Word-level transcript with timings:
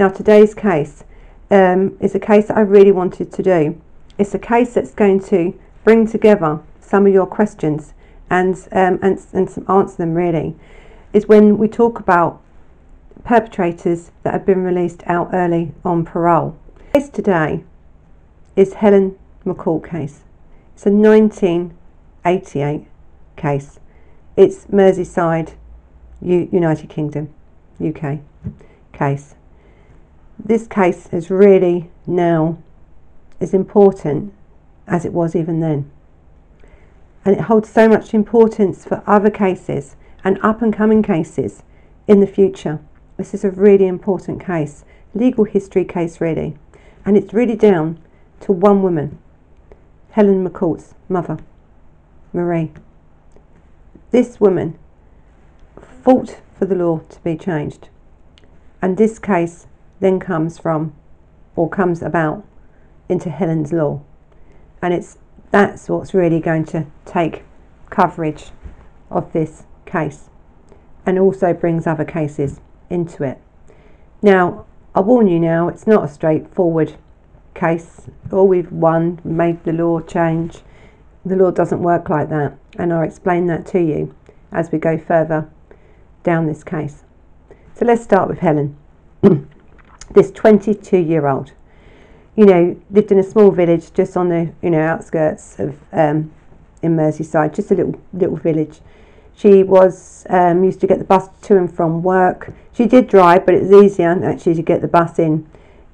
Now, 0.00 0.08
today's 0.08 0.54
case 0.54 1.04
um, 1.50 1.94
is 2.00 2.14
a 2.14 2.18
case 2.18 2.48
that 2.48 2.56
I 2.56 2.62
really 2.62 2.90
wanted 2.90 3.30
to 3.34 3.42
do. 3.42 3.78
It's 4.16 4.34
a 4.34 4.38
case 4.38 4.72
that's 4.72 4.94
going 4.94 5.20
to 5.24 5.52
bring 5.84 6.06
together 6.06 6.60
some 6.80 7.06
of 7.06 7.12
your 7.12 7.26
questions 7.26 7.92
and, 8.30 8.56
um, 8.72 8.98
and, 9.02 9.22
and 9.34 9.64
answer 9.68 9.96
them 9.98 10.14
really. 10.14 10.56
Is 11.12 11.28
when 11.28 11.58
we 11.58 11.68
talk 11.68 12.00
about 12.00 12.40
perpetrators 13.24 14.10
that 14.22 14.32
have 14.32 14.46
been 14.46 14.64
released 14.64 15.02
out 15.04 15.34
early 15.34 15.72
on 15.84 16.06
parole. 16.06 16.56
The 16.78 17.00
case 17.00 17.10
today 17.10 17.64
is 18.56 18.72
Helen 18.72 19.18
McCourt 19.44 19.86
case. 19.86 20.20
It's 20.76 20.86
a 20.86 20.90
1988 20.90 22.86
case. 23.36 23.78
It's 24.34 24.64
Merseyside, 24.64 25.56
U- 26.22 26.48
United 26.50 26.88
Kingdom, 26.88 27.34
UK 27.78 28.20
case. 28.94 29.34
This 30.44 30.66
case 30.66 31.06
is 31.12 31.30
really 31.30 31.90
now 32.06 32.58
as 33.40 33.52
important 33.52 34.32
as 34.86 35.04
it 35.04 35.12
was 35.12 35.36
even 35.36 35.60
then. 35.60 35.90
And 37.24 37.36
it 37.36 37.42
holds 37.42 37.68
so 37.68 37.88
much 37.88 38.14
importance 38.14 38.84
for 38.84 39.02
other 39.06 39.30
cases 39.30 39.96
and 40.24 40.38
up 40.42 40.62
and 40.62 40.72
coming 40.72 41.02
cases 41.02 41.62
in 42.08 42.20
the 42.20 42.26
future. 42.26 42.80
This 43.18 43.34
is 43.34 43.44
a 43.44 43.50
really 43.50 43.86
important 43.86 44.42
case, 44.42 44.84
legal 45.14 45.44
history 45.44 45.84
case, 45.84 46.20
really. 46.20 46.56
And 47.04 47.18
it's 47.18 47.34
really 47.34 47.56
down 47.56 48.00
to 48.40 48.52
one 48.52 48.82
woman, 48.82 49.18
Helen 50.12 50.48
McCourt's 50.48 50.94
mother, 51.08 51.38
Marie. 52.32 52.72
This 54.10 54.40
woman 54.40 54.78
fought 56.02 56.40
for 56.58 56.64
the 56.64 56.74
law 56.74 57.00
to 57.10 57.20
be 57.20 57.36
changed. 57.36 57.90
And 58.80 58.96
this 58.96 59.18
case 59.18 59.66
then 60.00 60.18
comes 60.18 60.58
from, 60.58 60.94
or 61.56 61.68
comes 61.68 62.02
about, 62.02 62.44
into 63.08 63.30
Helen's 63.30 63.72
law. 63.72 64.02
And 64.82 64.94
it's 64.94 65.18
that's 65.50 65.88
what's 65.88 66.14
really 66.14 66.40
going 66.40 66.64
to 66.64 66.86
take 67.04 67.42
coverage 67.90 68.50
of 69.10 69.32
this 69.32 69.64
case 69.84 70.30
and 71.04 71.18
also 71.18 71.52
brings 71.52 71.86
other 71.86 72.04
cases 72.04 72.60
into 72.88 73.24
it. 73.24 73.38
Now, 74.22 74.66
I 74.94 75.00
warn 75.00 75.26
you 75.26 75.40
now, 75.40 75.68
it's 75.68 75.86
not 75.86 76.04
a 76.04 76.08
straightforward 76.08 76.94
case. 77.54 78.02
All 78.32 78.46
we've 78.46 78.70
won, 78.70 79.20
made 79.24 79.64
the 79.64 79.72
law 79.72 80.00
change. 80.00 80.58
The 81.24 81.36
law 81.36 81.50
doesn't 81.50 81.82
work 81.82 82.08
like 82.08 82.28
that, 82.30 82.56
and 82.78 82.92
I'll 82.92 83.02
explain 83.02 83.46
that 83.46 83.66
to 83.66 83.80
you 83.80 84.14
as 84.52 84.70
we 84.70 84.78
go 84.78 84.98
further 84.98 85.50
down 86.22 86.46
this 86.46 86.64
case. 86.64 87.04
So 87.74 87.84
let's 87.84 88.02
start 88.02 88.28
with 88.28 88.38
Helen, 88.38 88.76
this 90.10 90.30
22 90.30 90.98
year 90.98 91.26
old. 91.26 91.52
You 92.36 92.46
know, 92.46 92.80
lived 92.90 93.12
in 93.12 93.18
a 93.18 93.22
small 93.22 93.50
village 93.50 93.92
just 93.92 94.16
on 94.16 94.28
the 94.28 94.52
you 94.62 94.70
know 94.70 94.80
outskirts 94.80 95.58
of 95.58 95.76
um, 95.92 96.32
in 96.82 96.96
Merseyside, 96.96 97.54
just 97.54 97.70
a 97.70 97.74
little 97.74 98.00
little 98.12 98.36
village. 98.36 98.80
She 99.34 99.62
was 99.62 100.26
um, 100.28 100.64
used 100.64 100.80
to 100.80 100.86
get 100.86 100.98
the 100.98 101.04
bus 101.04 101.28
to 101.42 101.56
and 101.56 101.74
from 101.74 102.02
work. 102.02 102.52
She 102.72 102.86
did 102.86 103.08
drive, 103.08 103.46
but 103.46 103.54
it 103.54 103.62
was 103.62 103.72
easier 103.72 104.10
actually 104.24 104.54
to 104.54 104.62
get 104.62 104.80
the 104.80 104.88
bus 104.88 105.18
in 105.18 105.46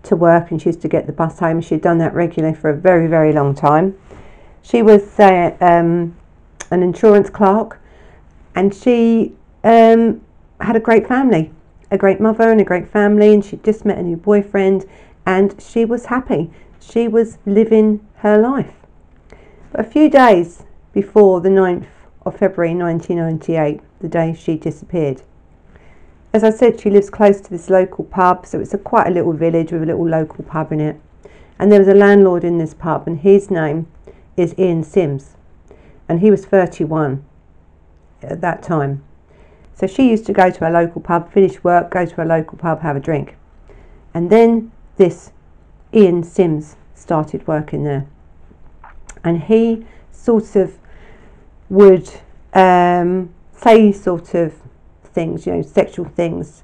to 0.05 0.17
work, 0.17 0.51
and 0.51 0.61
she 0.61 0.69
used 0.69 0.83
to 0.83 0.89
get 0.89 1.07
the 1.07 1.13
bus 1.13 1.39
home. 1.39 1.61
She'd 1.61 1.83
done 1.83 1.99
that 1.99 2.15
regularly 2.15 2.55
for 2.55 2.71
a 2.71 2.77
very, 2.77 3.07
very 3.07 3.33
long 3.33 3.55
time. 3.55 3.99
She 4.63 4.83
was 4.83 5.19
uh, 5.21 5.57
um, 5.61 6.17
an 6.71 6.83
insurance 6.83 7.31
clerk, 7.31 7.81
and 8.55 8.75
she 8.75 9.35
um, 9.63 10.23
had 10.61 10.77
a 10.77 10.81
great 10.81 11.07
family, 11.07 11.51
a 11.91 11.99
great 11.99 12.21
mother, 12.21 12.51
and 12.51 12.61
a 12.61 12.65
great 12.65 12.89
family. 12.89 13.33
And 13.35 13.45
she'd 13.45 13.65
just 13.65 13.85
met 13.85 13.99
a 13.99 14.03
new 14.03 14.17
boyfriend, 14.17 14.87
and 15.25 15.55
she 15.61 15.85
was 15.85 16.07
happy. 16.07 16.51
She 16.81 17.09
was 17.09 17.39
living 17.47 18.07
her 18.17 18.39
life. 18.39 18.75
But 19.73 19.81
a 19.81 19.91
few 19.91 20.09
days 20.09 20.65
before 20.93 21.41
the 21.41 21.49
9th 21.49 21.87
of 22.25 22.37
February 22.37 22.75
1998, 22.75 23.81
the 24.01 24.09
day 24.09 24.35
she 24.35 24.57
disappeared. 24.57 25.23
As 26.33 26.45
I 26.45 26.51
said, 26.51 26.81
she 26.81 26.91
lives 26.91 27.09
close 27.09 27.41
to 27.41 27.51
this 27.51 27.71
local 27.71 28.05
pub, 28.05 28.47
so 28.47 28.61
it's 28.61 28.75
a 28.75 28.79
quite 28.79 29.07
a 29.07 29.11
little 29.11 29.33
village 29.33 29.73
with 29.73 29.83
a 29.83 29.87
little 29.87 30.09
local 30.09 30.45
pub 30.45 30.73
in 30.73 30.81
it. 30.81 31.01
And 31.59 31.73
there 31.73 31.79
was 31.79 31.89
a 31.89 31.95
landlord 31.95 32.45
in 32.45 32.59
this 32.59 32.75
pub, 32.75 33.07
and 33.07 33.21
his 33.21 33.51
name 33.51 33.87
is 34.37 34.55
Ian 34.59 34.85
Simms, 34.85 35.37
and 36.09 36.21
he 36.21 36.31
was 36.31 36.45
31 36.45 37.25
at 38.23 38.41
that 38.43 38.63
time. 38.63 39.03
So 39.77 39.87
she 39.87 40.11
used 40.11 40.25
to 40.27 40.33
go 40.33 40.51
to 40.51 40.69
a 40.69 40.71
local 40.71 41.03
pub, 41.03 41.31
finish 41.31 41.63
work, 41.63 41.91
go 41.91 42.07
to 42.07 42.23
a 42.23 42.25
local 42.25 42.57
pub, 42.57 42.81
have 42.81 42.97
a 42.97 43.01
drink. 43.01 43.37
And 44.15 44.31
then 44.31 44.73
this 44.97 45.33
Ian 45.93 46.23
Simms 46.23 46.77
started 46.95 47.47
working 47.47 47.85
there. 47.85 48.07
And 49.23 49.43
he 49.43 49.85
sort 50.11 50.57
of 50.57 50.79
would 51.69 52.11
um, 52.55 53.35
say 53.53 53.93
sort 53.93 54.35
of 54.35 54.55
things, 55.05 55.47
you 55.47 55.53
know, 55.53 55.63
sexual 55.63 56.07
things. 56.07 56.63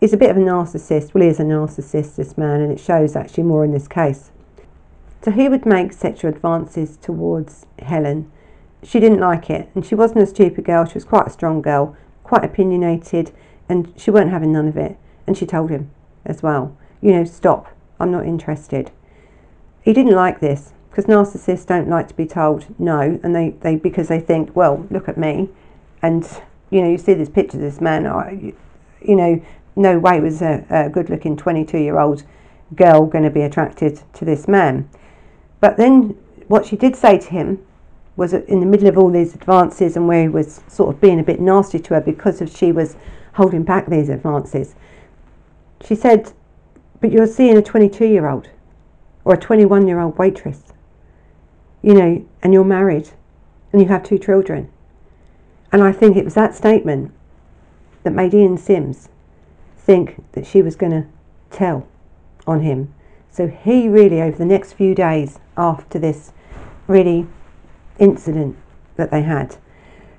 He's 0.00 0.14
a 0.14 0.16
bit 0.16 0.30
of 0.30 0.38
a 0.38 0.40
narcissist. 0.40 1.12
Well, 1.12 1.24
he 1.24 1.28
is 1.28 1.40
a 1.40 1.44
narcissist, 1.44 2.16
this 2.16 2.38
man, 2.38 2.62
and 2.62 2.72
it 2.72 2.80
shows 2.80 3.16
actually 3.16 3.44
more 3.44 3.64
in 3.64 3.72
this 3.72 3.88
case. 3.88 4.30
So 5.22 5.30
he 5.30 5.48
would 5.48 5.66
make 5.66 5.92
sexual 5.92 6.30
advances 6.30 6.96
towards 6.96 7.66
Helen. 7.80 8.30
She 8.82 9.00
didn't 9.00 9.20
like 9.20 9.50
it, 9.50 9.68
and 9.74 9.84
she 9.84 9.94
wasn't 9.94 10.22
a 10.22 10.26
stupid 10.26 10.64
girl. 10.64 10.84
She 10.86 10.94
was 10.94 11.04
quite 11.04 11.26
a 11.26 11.30
strong 11.30 11.60
girl, 11.60 11.96
quite 12.26 12.44
opinionated, 12.44 13.32
and 13.68 13.92
she 13.96 14.10
weren't 14.10 14.30
having 14.30 14.52
none 14.52 14.68
of 14.68 14.76
it. 14.76 14.96
And 15.26 15.36
she 15.36 15.46
told 15.46 15.70
him 15.70 15.90
as 16.24 16.42
well, 16.42 16.76
you 17.00 17.12
know, 17.12 17.24
stop. 17.24 17.68
I'm 17.98 18.10
not 18.10 18.26
interested. 18.26 18.90
He 19.82 19.92
didn't 19.92 20.14
like 20.14 20.40
this 20.40 20.72
because 20.90 21.06
narcissists 21.06 21.66
don't 21.66 21.88
like 21.88 22.08
to 22.08 22.14
be 22.14 22.26
told 22.26 22.66
no, 22.80 23.20
and 23.22 23.34
they, 23.34 23.50
they 23.60 23.76
because 23.76 24.08
they 24.08 24.20
think, 24.20 24.54
well, 24.56 24.86
look 24.90 25.08
at 25.08 25.16
me, 25.18 25.48
and 26.02 26.26
you 26.70 26.80
know 26.80 26.90
you 26.90 26.98
see 26.98 27.14
this 27.14 27.28
picture 27.28 27.58
of 27.58 27.62
this 27.62 27.80
man, 27.80 28.06
I, 28.06 28.54
you 29.00 29.14
know, 29.16 29.42
no 29.76 29.98
way 29.98 30.20
was 30.20 30.42
a, 30.42 30.64
a 30.70 30.88
good-looking 30.88 31.36
22-year-old 31.36 32.24
girl 32.74 33.06
going 33.06 33.24
to 33.24 33.30
be 33.30 33.42
attracted 33.42 34.02
to 34.14 34.24
this 34.24 34.48
man. 34.48 34.88
But 35.60 35.76
then 35.76 36.16
what 36.48 36.66
she 36.66 36.76
did 36.76 36.96
say 36.96 37.18
to 37.18 37.28
him 37.28 37.64
was 38.16 38.32
in 38.32 38.60
the 38.60 38.66
middle 38.66 38.88
of 38.88 38.96
all 38.96 39.10
these 39.10 39.34
advances 39.34 39.96
and 39.96 40.08
where 40.08 40.22
he 40.22 40.28
was 40.28 40.62
sort 40.68 40.94
of 40.94 41.00
being 41.00 41.20
a 41.20 41.24
bit 41.24 41.40
nasty 41.40 41.78
to 41.78 41.94
her 41.94 42.00
because 42.00 42.40
of 42.40 42.54
she 42.54 42.72
was 42.72 42.96
holding 43.34 43.62
back 43.62 43.86
these 43.86 44.08
advances. 44.08 44.74
She 45.84 45.94
said, 45.94 46.32
"But 47.00 47.12
you're 47.12 47.26
seeing 47.26 47.58
a 47.58 47.62
22-year-old 47.62 48.48
or 49.24 49.34
a 49.34 49.38
21-year-old 49.38 50.18
waitress." 50.18 50.72
you 51.86 51.94
know, 51.94 52.26
and 52.42 52.52
you're 52.52 52.64
married 52.64 53.10
and 53.72 53.80
you 53.80 53.86
have 53.86 54.02
two 54.02 54.18
children. 54.18 54.68
And 55.70 55.84
I 55.84 55.92
think 55.92 56.16
it 56.16 56.24
was 56.24 56.34
that 56.34 56.52
statement 56.52 57.12
that 58.02 58.10
made 58.10 58.34
Ian 58.34 58.58
Simms 58.58 59.08
think 59.78 60.24
that 60.32 60.44
she 60.44 60.62
was 60.62 60.74
going 60.74 60.90
to 60.90 61.06
tell 61.50 61.86
on 62.44 62.62
him. 62.62 62.92
So 63.30 63.46
he 63.46 63.88
really, 63.88 64.20
over 64.20 64.36
the 64.36 64.44
next 64.44 64.72
few 64.72 64.96
days 64.96 65.38
after 65.56 66.00
this 66.00 66.32
really 66.88 67.28
incident 67.98 68.56
that 68.96 69.10
they 69.10 69.22
had, 69.22 69.56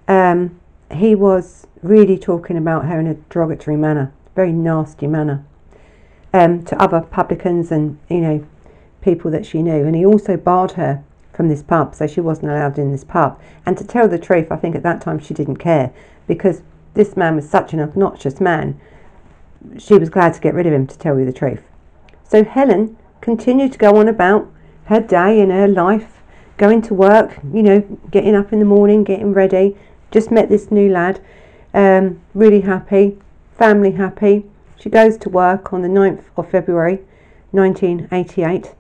um, 0.08 0.60
he 0.92 1.16
was 1.16 1.68
really 1.84 2.18
talking 2.18 2.58
about 2.58 2.86
her 2.86 3.00
in 3.00 3.08
a 3.08 3.16
derogatory 3.30 3.78
manner, 3.78 4.12
very 4.36 4.52
nasty 4.52 5.08
manner, 5.08 5.46
um, 6.34 6.64
to 6.66 6.82
other 6.82 7.02
publicans 7.02 7.72
and, 7.72 8.00
you 8.10 8.20
know, 8.20 8.46
people 9.02 9.32
that 9.32 9.46
she 9.46 9.62
knew. 9.62 9.86
And 9.86 9.96
he 9.96 10.06
also 10.06 10.38
barred 10.38 10.72
her 10.72 11.04
from 11.34 11.50
this 11.50 11.62
pub, 11.62 11.94
so 11.94 12.08
she 12.08 12.20
wasn't 12.20 12.52
allowed 12.52 12.80
in 12.80 12.92
this 12.92 13.04
pub. 13.04 13.40
And 13.66 13.78
to 13.78 13.86
tell 13.86 14.08
the 14.08 14.18
truth, 14.18 14.52
I 14.52 14.56
think 14.56 14.76
at 14.76 14.84
that 14.84 15.02
time 15.02 15.20
she 15.20 15.34
didn't 15.34 15.58
care 15.58 15.94
because 16.28 16.62
this 16.94 17.16
man 17.16 17.36
was 17.36 17.48
such 17.48 17.74
an 17.74 17.80
obnoxious 17.80 18.42
man. 18.42 18.80
She 19.78 19.94
was 19.94 20.10
glad 20.10 20.34
to 20.34 20.40
get 20.40 20.56
rid 20.56 20.66
of 20.66 20.74
him, 20.74 20.88
to 20.88 20.98
tell 20.98 21.20
you 21.20 21.26
the 21.26 21.34
truth. 21.34 21.62
So 22.24 22.44
Helen 22.44 22.98
continued 23.22 23.72
to 23.74 23.78
go 23.78 23.98
on 23.98 24.08
about 24.08 24.52
her 24.86 25.00
day 25.00 25.40
and 25.40 25.52
her 25.52 25.68
life, 25.68 26.17
going 26.58 26.82
to 26.84 26.94
work, 26.94 27.38
you 27.54 27.64
know, 27.64 27.80
getting 28.12 28.36
up 28.36 28.52
in 28.52 28.60
the 28.60 28.66
morning, 28.66 29.04
getting 29.04 29.34
ready. 29.34 29.78
Just 30.12 30.32
met 30.32 30.50
this 30.50 30.72
new 30.72 30.90
lad, 30.90 31.22
um, 31.74 32.20
really 32.34 32.62
happy, 32.62 33.18
family 33.58 33.92
happy. 33.92 34.46
She 34.80 34.90
goes 34.90 35.18
to 35.18 35.30
work 35.30 35.74
on 35.74 35.82
the 35.82 35.88
9th 35.88 36.24
of 36.36 36.50
February 36.50 37.00
1988 37.52 38.74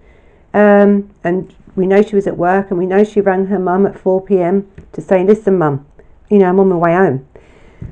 um, 0.53 1.09
and 1.23 1.53
we 1.75 1.85
know 1.85 2.01
she 2.01 2.15
was 2.15 2.25
at 2.25 2.37
work 2.37 2.71
and 2.71 2.79
we 2.79 2.85
know 2.85 3.03
she 3.03 3.21
rang 3.21 3.45
her 3.47 3.59
mum 3.59 3.85
at 3.85 3.99
4 3.99 4.21
pm 4.23 4.67
to 4.93 5.01
say, 5.01 5.23
Listen, 5.23 5.57
mum, 5.57 5.85
you 6.29 6.39
know, 6.39 6.49
I'm 6.49 6.59
on 6.59 6.69
my 6.69 6.75
way 6.75 6.93
home. 6.93 7.27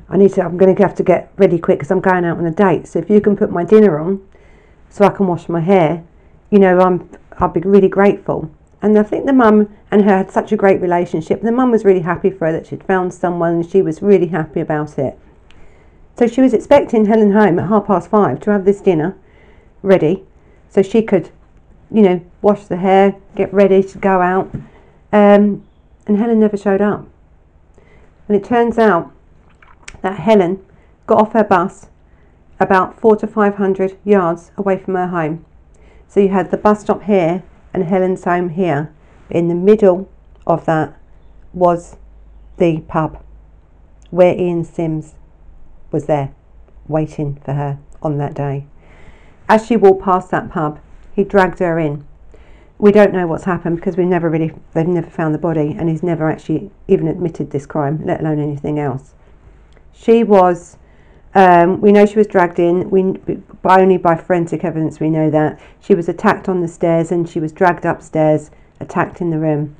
I 0.08 0.16
need 0.16 0.32
to, 0.34 0.42
I'm 0.42 0.56
going 0.56 0.74
to 0.74 0.82
have 0.82 0.96
to 0.96 1.04
get 1.04 1.32
ready 1.36 1.58
quick 1.58 1.78
because 1.78 1.92
I'm 1.92 2.00
going 2.00 2.24
out 2.24 2.38
on 2.38 2.46
a 2.46 2.50
date. 2.50 2.88
So 2.88 2.98
if 2.98 3.08
you 3.08 3.20
can 3.20 3.36
put 3.36 3.52
my 3.52 3.64
dinner 3.64 4.00
on 4.00 4.26
so 4.90 5.04
I 5.04 5.10
can 5.10 5.28
wash 5.28 5.48
my 5.48 5.60
hair, 5.60 6.04
you 6.50 6.58
know, 6.58 6.80
I'm, 6.80 7.08
I'll 7.38 7.48
be 7.48 7.60
really 7.60 7.88
grateful. 7.88 8.50
And 8.82 8.98
I 8.98 9.02
think 9.02 9.26
the 9.26 9.32
mum 9.32 9.74
and 9.90 10.04
her 10.04 10.18
had 10.18 10.30
such 10.30 10.52
a 10.52 10.56
great 10.56 10.80
relationship. 10.80 11.42
The 11.42 11.52
mum 11.52 11.70
was 11.70 11.84
really 11.84 12.00
happy 12.00 12.30
for 12.30 12.46
her 12.46 12.52
that 12.52 12.66
she'd 12.66 12.84
found 12.84 13.12
someone 13.12 13.54
and 13.54 13.70
she 13.70 13.82
was 13.82 14.02
really 14.02 14.28
happy 14.28 14.60
about 14.60 14.98
it. 14.98 15.18
So 16.16 16.26
she 16.26 16.40
was 16.40 16.54
expecting 16.54 17.06
Helen 17.06 17.32
home 17.32 17.58
at 17.58 17.68
half 17.68 17.86
past 17.86 18.10
five 18.10 18.40
to 18.40 18.50
have 18.50 18.64
this 18.64 18.80
dinner 18.80 19.16
ready 19.82 20.24
so 20.68 20.82
she 20.82 21.02
could, 21.02 21.30
you 21.90 22.02
know, 22.02 22.24
wash 22.42 22.64
the 22.64 22.76
hair, 22.76 23.16
get 23.34 23.52
ready 23.52 23.82
to 23.82 23.98
go 23.98 24.20
out. 24.20 24.50
Um, 25.12 25.64
and 26.06 26.18
Helen 26.18 26.40
never 26.40 26.56
showed 26.56 26.80
up. 26.80 27.06
And 28.28 28.36
it 28.36 28.44
turns 28.44 28.78
out 28.78 29.12
that 30.02 30.20
Helen 30.20 30.64
got 31.06 31.18
off 31.18 31.32
her 31.32 31.44
bus 31.44 31.86
about 32.58 32.98
four 32.98 33.16
to 33.16 33.26
five 33.26 33.56
hundred 33.56 33.98
yards 34.04 34.50
away 34.56 34.78
from 34.78 34.94
her 34.94 35.08
home. 35.08 35.44
So 36.08 36.20
you 36.20 36.28
had 36.28 36.50
the 36.50 36.56
bus 36.56 36.80
stop 36.80 37.02
here 37.02 37.42
and 37.76 37.84
Helen's 37.84 38.24
home 38.24 38.48
here. 38.48 38.92
In 39.30 39.48
the 39.48 39.54
middle 39.54 40.08
of 40.46 40.64
that 40.64 40.98
was 41.52 41.96
the 42.56 42.80
pub 42.88 43.22
where 44.10 44.34
Ian 44.34 44.64
Simms 44.64 45.14
was 45.92 46.06
there 46.06 46.34
waiting 46.88 47.38
for 47.44 47.52
her 47.52 47.78
on 48.02 48.16
that 48.18 48.34
day. 48.34 48.66
As 49.48 49.66
she 49.66 49.76
walked 49.76 50.02
past 50.02 50.30
that 50.30 50.50
pub, 50.50 50.80
he 51.14 51.22
dragged 51.22 51.58
her 51.58 51.78
in. 51.78 52.06
We 52.78 52.92
don't 52.92 53.12
know 53.12 53.26
what's 53.26 53.44
happened 53.44 53.76
because 53.76 53.96
we 53.96 54.04
never 54.04 54.28
really 54.28 54.52
they've 54.72 54.86
never 54.86 55.10
found 55.10 55.34
the 55.34 55.38
body 55.38 55.74
and 55.78 55.88
he's 55.88 56.02
never 56.02 56.30
actually 56.30 56.70
even 56.88 57.08
admitted 57.08 57.50
this 57.50 57.66
crime, 57.66 58.04
let 58.04 58.20
alone 58.20 58.38
anything 58.38 58.78
else. 58.78 59.14
She 59.92 60.24
was 60.24 60.78
um, 61.36 61.82
we 61.82 61.92
know 61.92 62.06
she 62.06 62.16
was 62.16 62.26
dragged 62.26 62.58
in. 62.58 62.88
We 62.88 63.12
by 63.60 63.82
only 63.82 63.98
by 63.98 64.16
forensic 64.16 64.64
evidence 64.64 65.00
we 65.00 65.10
know 65.10 65.30
that 65.30 65.60
she 65.80 65.94
was 65.94 66.08
attacked 66.08 66.48
on 66.48 66.62
the 66.62 66.68
stairs 66.68 67.12
and 67.12 67.28
she 67.28 67.40
was 67.40 67.52
dragged 67.52 67.84
upstairs, 67.84 68.50
attacked 68.80 69.20
in 69.20 69.28
the 69.28 69.38
room, 69.38 69.76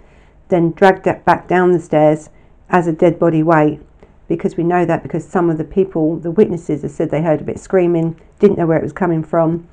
then 0.51 0.73
dragged 0.73 1.05
back 1.25 1.49
down 1.49 1.73
the 1.73 1.81
stairs 1.81 2.29
as 2.69 2.87
a 2.87 2.93
dead 2.93 3.19
body 3.19 3.43
weight. 3.43 3.81
Because 4.29 4.59
we 4.59 4.65
know 4.65 4.85
that 4.85 5.03
because 5.03 5.27
some 5.27 5.49
of 5.49 5.57
the 5.57 5.65
people, 5.65 6.17
the 6.17 6.31
witnesses, 6.31 6.83
have 6.83 6.91
said 6.91 7.11
they 7.11 7.23
heard 7.23 7.41
a 7.41 7.45
bit 7.45 7.59
screaming, 7.59 8.21
didn't 8.39 8.59
know 8.59 8.67
where 8.67 8.77
it 8.77 8.83
was 8.83 8.93
coming 8.93 9.25
from. 9.25 9.67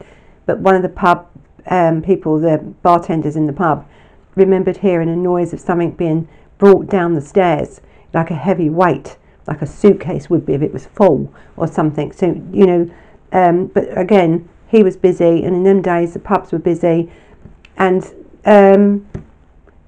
But 0.45 0.59
one 0.59 0.75
of 0.75 0.83
the 0.83 0.89
pub 0.89 1.27
um, 1.67 2.01
people, 2.01 2.39
the 2.39 2.59
bartenders 2.81 3.35
in 3.35 3.45
the 3.45 3.51
pub, 3.51 3.85
remembered 4.35 4.77
hearing 4.77 5.09
a 5.09 5.17
noise 5.17 5.51
of 5.51 5.59
something 5.59 5.91
being 5.91 6.29
brought 6.59 6.87
down 6.87 7.13
the 7.13 7.21
stairs, 7.21 7.81
like 8.13 8.31
a 8.31 8.35
heavy 8.35 8.69
weight 8.69 9.17
like 9.47 9.61
a 9.61 9.67
suitcase 9.67 10.29
would 10.29 10.45
be 10.45 10.53
if 10.53 10.61
it 10.61 10.73
was 10.73 10.85
full 10.87 11.33
or 11.57 11.67
something. 11.67 12.11
So, 12.11 12.41
you 12.51 12.65
know, 12.65 12.91
um, 13.31 13.67
but 13.67 13.97
again, 13.97 14.47
he 14.67 14.83
was 14.83 14.97
busy, 14.97 15.43
and 15.43 15.55
in 15.55 15.63
them 15.63 15.81
days, 15.81 16.13
the 16.13 16.19
pubs 16.19 16.51
were 16.51 16.59
busy. 16.59 17.11
And 17.77 18.03
um, 18.45 19.07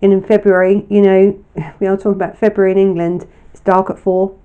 and 0.02 0.14
in 0.14 0.22
February, 0.22 0.86
you 0.90 1.02
know, 1.02 1.44
we 1.80 1.88
are 1.88 1.98
talking 1.98 2.12
about 2.14 2.38
February 2.38 2.72
in 2.72 2.78
England, 2.78 3.28
it's 3.52 3.62
dark 3.62 3.90
at 3.90 3.98
four. 3.98 4.38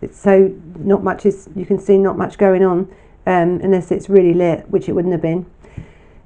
It's 0.00 0.18
so 0.18 0.54
not 0.78 1.02
much 1.02 1.26
is, 1.26 1.48
you 1.56 1.66
can 1.66 1.78
see 1.78 1.98
not 1.98 2.16
much 2.16 2.38
going 2.38 2.64
on 2.64 2.88
um, 3.26 3.60
unless 3.62 3.90
it's 3.90 4.08
really 4.08 4.32
lit, 4.32 4.68
which 4.70 4.88
it 4.88 4.92
wouldn't 4.92 5.12
have 5.12 5.22
been 5.22 5.44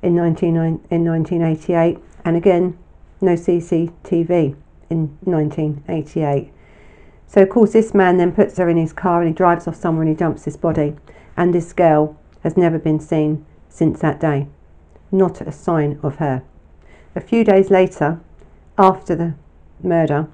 in, 0.03 0.15
19, 0.15 0.57
in 0.57 1.05
1988. 1.05 1.99
And 2.25 2.37
again, 2.37 2.79
no 3.21 3.33
CCTV 3.33 4.55
in 4.91 5.19
1988. 5.25 6.52
So, 7.33 7.41
of 7.41 7.49
course, 7.49 7.73
this 7.73 7.95
man 7.95 8.19
then 8.19 8.33
puts 8.33 8.59
her 8.59 8.69
in 8.69 8.77
his 8.77 8.93
car 8.93 9.23
and 9.23 9.29
he 9.29 9.35
drives 9.35 9.67
off 9.67 9.75
somewhere 9.75 10.03
and 10.03 10.11
he 10.11 10.15
dumps 10.15 10.45
this 10.45 10.59
body. 10.59 10.97
And 11.35 11.55
this 11.55 11.73
girl 11.73 12.21
has 12.43 12.59
never 12.59 12.79
been 12.79 13.01
seen 13.01 13.47
since 13.71 14.01
that 14.01 14.21
day. 14.21 14.49
Not 15.11 15.41
a 15.41 15.51
sign 15.51 15.99
of 16.03 16.17
her. 16.17 16.43
A 17.17 17.23
few 17.23 17.43
days 17.43 17.71
later, 17.71 18.21
after 18.77 19.17
the 19.17 19.33
murder, 19.83 20.29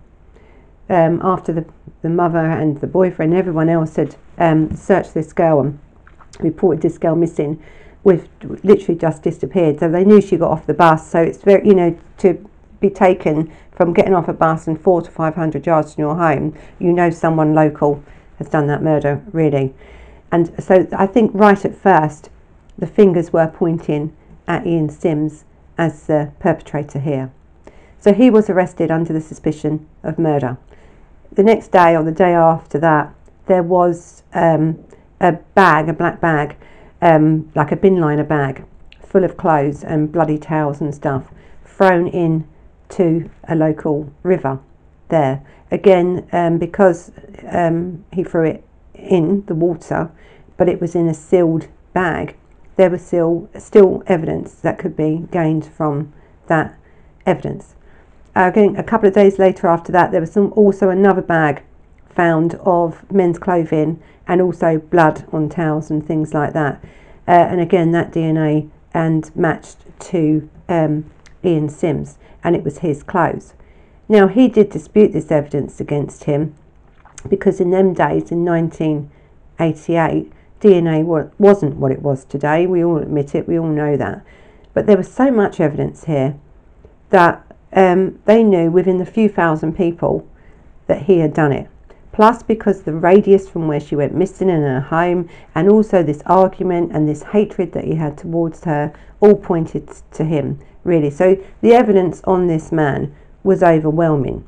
um, 0.89 1.21
after 1.23 1.53
the, 1.53 1.67
the 2.03 2.09
mother 2.09 2.45
and 2.45 2.81
the 2.81 2.89
boyfriend, 2.89 3.33
everyone 3.33 3.69
else 3.69 3.95
had 3.95 4.17
um, 4.37 4.75
searched 4.75 5.15
this 5.15 5.33
girl 5.33 5.61
and 5.61 5.79
reported 6.41 6.83
this 6.83 6.99
girl 6.99 7.15
missing, 7.15 7.63
with 8.03 8.29
literally 8.65 8.99
just 8.99 9.23
disappeared. 9.23 9.79
So 9.79 9.89
they 9.89 10.05
knew 10.05 10.21
she 10.21 10.37
got 10.37 10.51
off 10.51 10.67
the 10.67 10.75
bus. 10.75 11.09
So 11.09 11.23
it's 11.23 11.39
very, 11.39 11.65
you 11.65 11.75
know, 11.77 11.97
to 12.19 12.45
be 12.81 12.91
taken 12.91 13.53
from 13.73 13.93
getting 13.93 14.15
off 14.15 14.29
a 14.29 14.33
bus 14.33 14.67
and 14.67 14.81
four 14.81 15.03
to 15.03 15.11
five 15.11 15.35
hundred 15.35 15.67
yards 15.67 15.95
from 15.95 16.03
your 16.03 16.17
home, 16.17 16.57
you 16.79 16.93
know 16.93 17.11
someone 17.11 17.55
local 17.55 18.03
has 18.39 18.49
done 18.49 18.67
that 18.69 18.83
murder, 18.83 19.23
really. 19.33 19.75
And 20.31 20.53
so 20.63 20.87
I 20.93 21.07
think 21.07 21.31
right 21.35 21.65
at 21.65 21.75
first, 21.75 22.31
the 22.77 22.87
fingers 22.87 23.33
were 23.33 23.49
pointing 23.49 24.17
at 24.47 24.67
Ian 24.67 24.89
Simms 24.89 25.45
as 25.77 26.07
the 26.07 26.33
perpetrator 26.39 27.01
here. 27.01 27.33
So 27.99 28.13
he 28.13 28.31
was 28.31 28.49
arrested 28.49 28.91
under 28.91 29.13
the 29.13 29.21
suspicion 29.21 29.89
of 30.03 30.19
murder. 30.19 30.57
The 31.33 31.43
next 31.43 31.69
day, 31.69 31.97
or 31.97 32.05
the 32.05 32.13
day 32.13 32.33
after 32.33 32.79
that, 32.79 33.13
there 33.47 33.63
was 33.63 34.23
um, 34.35 34.85
a 35.21 35.33
bag, 35.33 35.89
a 35.89 35.93
black 35.93 36.21
bag, 36.21 36.57
um, 37.03 37.51
like 37.55 37.73
a 37.73 37.77
bin 37.77 38.01
liner 38.01 38.25
bag, 38.25 38.65
full 39.05 39.25
of 39.25 39.37
clothes 39.37 39.83
and 39.83 40.13
bloody 40.13 40.39
towels 40.39 40.81
and 40.81 40.95
stuff, 40.95 41.29
thrown 41.65 42.07
in 42.09 42.47
to 42.91 43.31
a 43.45 43.55
local 43.55 44.13
river 44.23 44.59
there. 45.09 45.45
Again, 45.71 46.27
um, 46.33 46.59
because 46.59 47.13
um, 47.51 48.05
he 48.13 48.25
threw 48.25 48.45
it 48.45 48.65
in 48.95 49.45
the 49.47 49.55
water, 49.55 50.11
but 50.57 50.69
it 50.69 50.81
was 50.81 50.95
in 50.95 51.09
a 51.09 51.15
sealed 51.15 51.69
bag, 51.93 52.37
there 52.77 52.91
was 52.91 53.05
still, 53.05 53.49
still 53.59 54.03
evidence 54.07 54.55
that 54.55 54.79
could 54.79 54.97
be 54.97 55.27
gained 55.31 55.67
from 55.67 56.13
that 56.47 56.77
evidence. 57.27 57.75
Again, 58.35 58.77
a 58.77 58.85
couple 58.85 59.09
of 59.09 59.15
days 59.15 59.39
later 59.39 59.67
after 59.67 59.91
that, 59.93 60.13
there 60.13 60.21
was 60.21 60.33
some, 60.33 60.53
also 60.55 60.89
another 60.89 61.23
bag 61.23 61.63
found 62.15 62.55
of 62.57 63.11
men's 63.11 63.39
clothing 63.39 64.01
and 64.27 64.41
also 64.41 64.79
blood 64.79 65.25
on 65.33 65.49
towels 65.49 65.91
and 65.91 66.07
things 66.07 66.35
like 66.35 66.53
that. 66.53 66.83
Uh, 67.27 67.33
and 67.33 67.61
again, 67.61 67.93
that 67.93 68.13
DNA 68.13 68.71
and 68.95 69.35
matched 69.37 69.79
to 69.99 70.49
um, 70.69 71.05
Ian 71.45 71.69
Simms 71.69 72.19
and 72.43 72.55
it 72.57 72.65
was 72.65 72.79
his 72.79 73.03
clothes. 73.03 73.55
Now, 74.09 74.27
he 74.29 74.49
did 74.49 74.71
dispute 74.71 75.13
this 75.13 75.31
evidence 75.31 75.81
against 75.81 76.25
him 76.25 76.55
because 77.29 77.61
in 77.61 77.71
them 77.71 77.93
days, 77.95 78.31
in 78.31 78.45
1988, 78.45 80.33
DNA 80.61 81.31
wasn't 81.39 81.77
what 81.77 81.93
it 81.93 82.03
was 82.03 82.25
today. 82.25 82.67
We 82.67 82.83
all 82.83 82.99
admit 82.99 83.35
it, 83.35 83.47
we 83.47 83.59
all 83.59 83.69
know 83.69 83.97
that. 83.97 84.25
But 84.73 84.87
there 84.87 84.97
was 84.97 85.13
so 85.13 85.31
much 85.31 85.61
evidence 85.61 86.05
here 86.05 86.37
that 87.11 87.45
um, 87.73 88.19
they 88.25 88.43
knew 88.43 88.71
within 88.71 88.99
the 88.99 89.07
few 89.07 89.29
thousand 89.29 89.77
people 89.77 90.27
that 90.87 91.03
he 91.03 91.19
had 91.19 91.35
done 91.35 91.53
it. 91.53 91.69
Plus, 92.19 92.43
because 92.43 92.83
the 92.83 92.93
radius 92.93 93.49
from 93.49 93.69
where 93.69 93.79
she 93.79 93.95
went 93.95 94.13
missing 94.13 94.49
in 94.49 94.63
her 94.63 94.81
home, 94.81 95.29
and 95.55 95.69
also 95.69 96.03
this 96.03 96.21
argument 96.27 96.91
and 96.93 97.09
this 97.09 97.23
hatred 97.23 97.71
that 97.71 97.85
he 97.85 97.95
had 97.95 98.19
towards 98.19 98.65
her, 98.65 98.93
all 99.21 99.37
pointed 99.37 99.89
to 100.11 100.25
him 100.25 100.59
really. 100.83 101.11
So 101.11 101.37
the 101.61 101.75
evidence 101.75 102.21
on 102.25 102.49
this 102.49 102.73
man 102.73 103.15
was 103.45 103.63
overwhelming. 103.63 104.45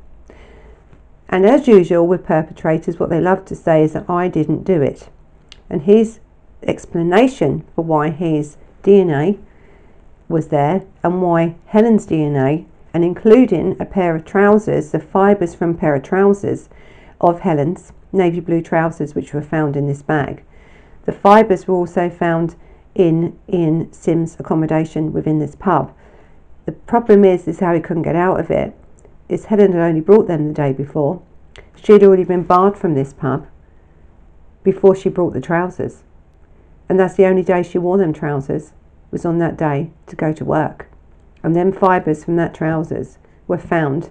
And 1.29 1.45
as 1.45 1.65
usual 1.65 2.05
with 2.05 2.25
perpetrators, 2.25 2.99
what 2.99 3.09
they 3.09 3.21
love 3.21 3.45
to 3.45 3.55
say 3.55 3.85
is 3.85 3.93
that 3.93 4.09
I 4.09 4.27
didn't 4.27 4.65
do 4.65 4.81
it. 4.81 5.07
And 5.69 5.83
his 5.83 6.19
explanation 6.63 7.63
for 7.73 7.85
why 7.85 8.09
his 8.09 8.57
DNA 8.83 9.39
was 10.27 10.49
there 10.49 10.83
and 11.03 11.21
why 11.21 11.55
Helen's 11.67 12.05
DNA, 12.05 12.65
and 12.93 13.05
including 13.05 13.77
a 13.79 13.85
pair 13.85 14.13
of 14.13 14.25
trousers, 14.25 14.91
the 14.91 14.99
fibres 14.99 15.55
from 15.55 15.69
a 15.69 15.75
pair 15.75 15.95
of 15.95 16.03
trousers 16.03 16.67
of 17.21 17.41
Helen's, 17.41 17.93
navy 18.11 18.39
blue 18.39 18.61
trousers, 18.61 19.15
which 19.15 19.33
were 19.33 19.41
found 19.41 19.77
in 19.77 19.87
this 19.87 20.01
bag. 20.01 20.43
The 21.05 21.11
fibres 21.11 21.67
were 21.67 21.75
also 21.75 22.09
found 22.09 22.55
in 22.93 23.39
Ian 23.51 23.91
Simms' 23.93 24.35
accommodation 24.39 25.13
within 25.13 25.39
this 25.39 25.55
pub. 25.55 25.95
The 26.65 26.73
problem 26.73 27.23
is, 27.23 27.47
is 27.47 27.59
how 27.59 27.73
he 27.73 27.79
couldn't 27.79 28.03
get 28.03 28.15
out 28.15 28.39
of 28.39 28.51
it. 28.51 28.75
Is 29.29 29.45
Helen 29.45 29.71
had 29.71 29.81
only 29.81 30.01
brought 30.01 30.27
them 30.27 30.47
the 30.47 30.53
day 30.53 30.73
before. 30.73 31.21
She 31.75 31.93
had 31.93 32.03
already 32.03 32.25
been 32.25 32.43
barred 32.43 32.77
from 32.77 32.95
this 32.95 33.13
pub 33.13 33.47
before 34.63 34.95
she 34.95 35.09
brought 35.09 35.33
the 35.33 35.41
trousers. 35.41 36.03
And 36.89 36.99
that's 36.99 37.15
the 37.15 37.25
only 37.25 37.43
day 37.43 37.63
she 37.63 37.77
wore 37.77 37.97
them 37.97 38.13
trousers, 38.13 38.73
was 39.09 39.25
on 39.25 39.37
that 39.37 39.57
day 39.57 39.91
to 40.07 40.15
go 40.15 40.33
to 40.33 40.45
work. 40.45 40.87
And 41.43 41.55
them 41.55 41.71
fibres 41.71 42.23
from 42.23 42.35
that 42.35 42.53
trousers 42.53 43.17
were 43.47 43.57
found 43.57 44.09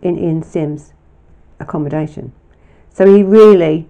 in 0.00 0.18
Ian 0.18 0.42
Simms' 0.42 0.94
accommodation. 1.58 2.32
So 2.92 3.06
he 3.06 3.22
really 3.22 3.88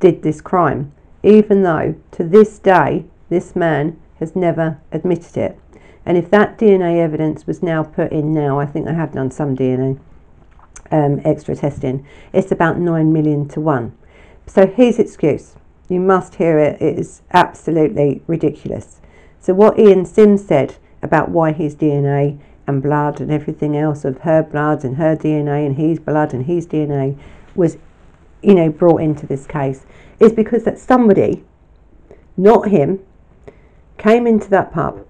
did 0.00 0.22
this 0.22 0.40
crime, 0.40 0.92
even 1.22 1.62
though 1.62 1.94
to 2.12 2.24
this 2.24 2.58
day 2.58 3.04
this 3.28 3.54
man 3.54 3.98
has 4.18 4.34
never 4.34 4.80
admitted 4.90 5.36
it. 5.36 5.60
And 6.04 6.16
if 6.16 6.30
that 6.30 6.58
DNA 6.58 6.98
evidence 6.98 7.46
was 7.46 7.62
now 7.62 7.82
put 7.82 8.10
in 8.12 8.32
now, 8.32 8.58
I 8.58 8.66
think 8.66 8.86
they 8.86 8.94
have 8.94 9.12
done 9.12 9.30
some 9.30 9.54
DNA 9.54 10.00
um, 10.90 11.20
extra 11.24 11.54
testing, 11.54 12.06
it's 12.32 12.50
about 12.50 12.78
9 12.78 13.12
million 13.12 13.46
to 13.48 13.60
1. 13.60 13.96
So 14.46 14.66
his 14.66 14.98
excuse, 14.98 15.54
you 15.88 16.00
must 16.00 16.36
hear 16.36 16.58
it, 16.58 16.80
it 16.80 16.98
is 16.98 17.22
absolutely 17.32 18.22
ridiculous. 18.26 19.00
So 19.40 19.54
what 19.54 19.78
Ian 19.78 20.04
Simms 20.04 20.46
said 20.46 20.76
about 21.02 21.28
why 21.30 21.52
his 21.52 21.76
DNA 21.76 22.38
and 22.66 22.82
blood 22.82 23.20
and 23.20 23.30
everything 23.30 23.76
else 23.76 24.04
of 24.04 24.20
her 24.20 24.42
blood 24.42 24.84
and 24.84 24.96
her 24.96 25.16
DNA 25.16 25.66
and 25.66 25.76
his 25.76 25.98
blood 25.98 26.34
and 26.34 26.46
his 26.46 26.66
DNA 26.66 27.18
was, 27.54 27.76
you 28.42 28.54
know, 28.54 28.70
brought 28.70 29.00
into 29.00 29.26
this 29.26 29.46
case 29.46 29.84
is 30.20 30.32
because 30.32 30.64
that 30.64 30.78
somebody, 30.78 31.44
not 32.36 32.68
him, 32.68 33.00
came 33.96 34.26
into 34.26 34.48
that 34.50 34.72
pub. 34.72 35.06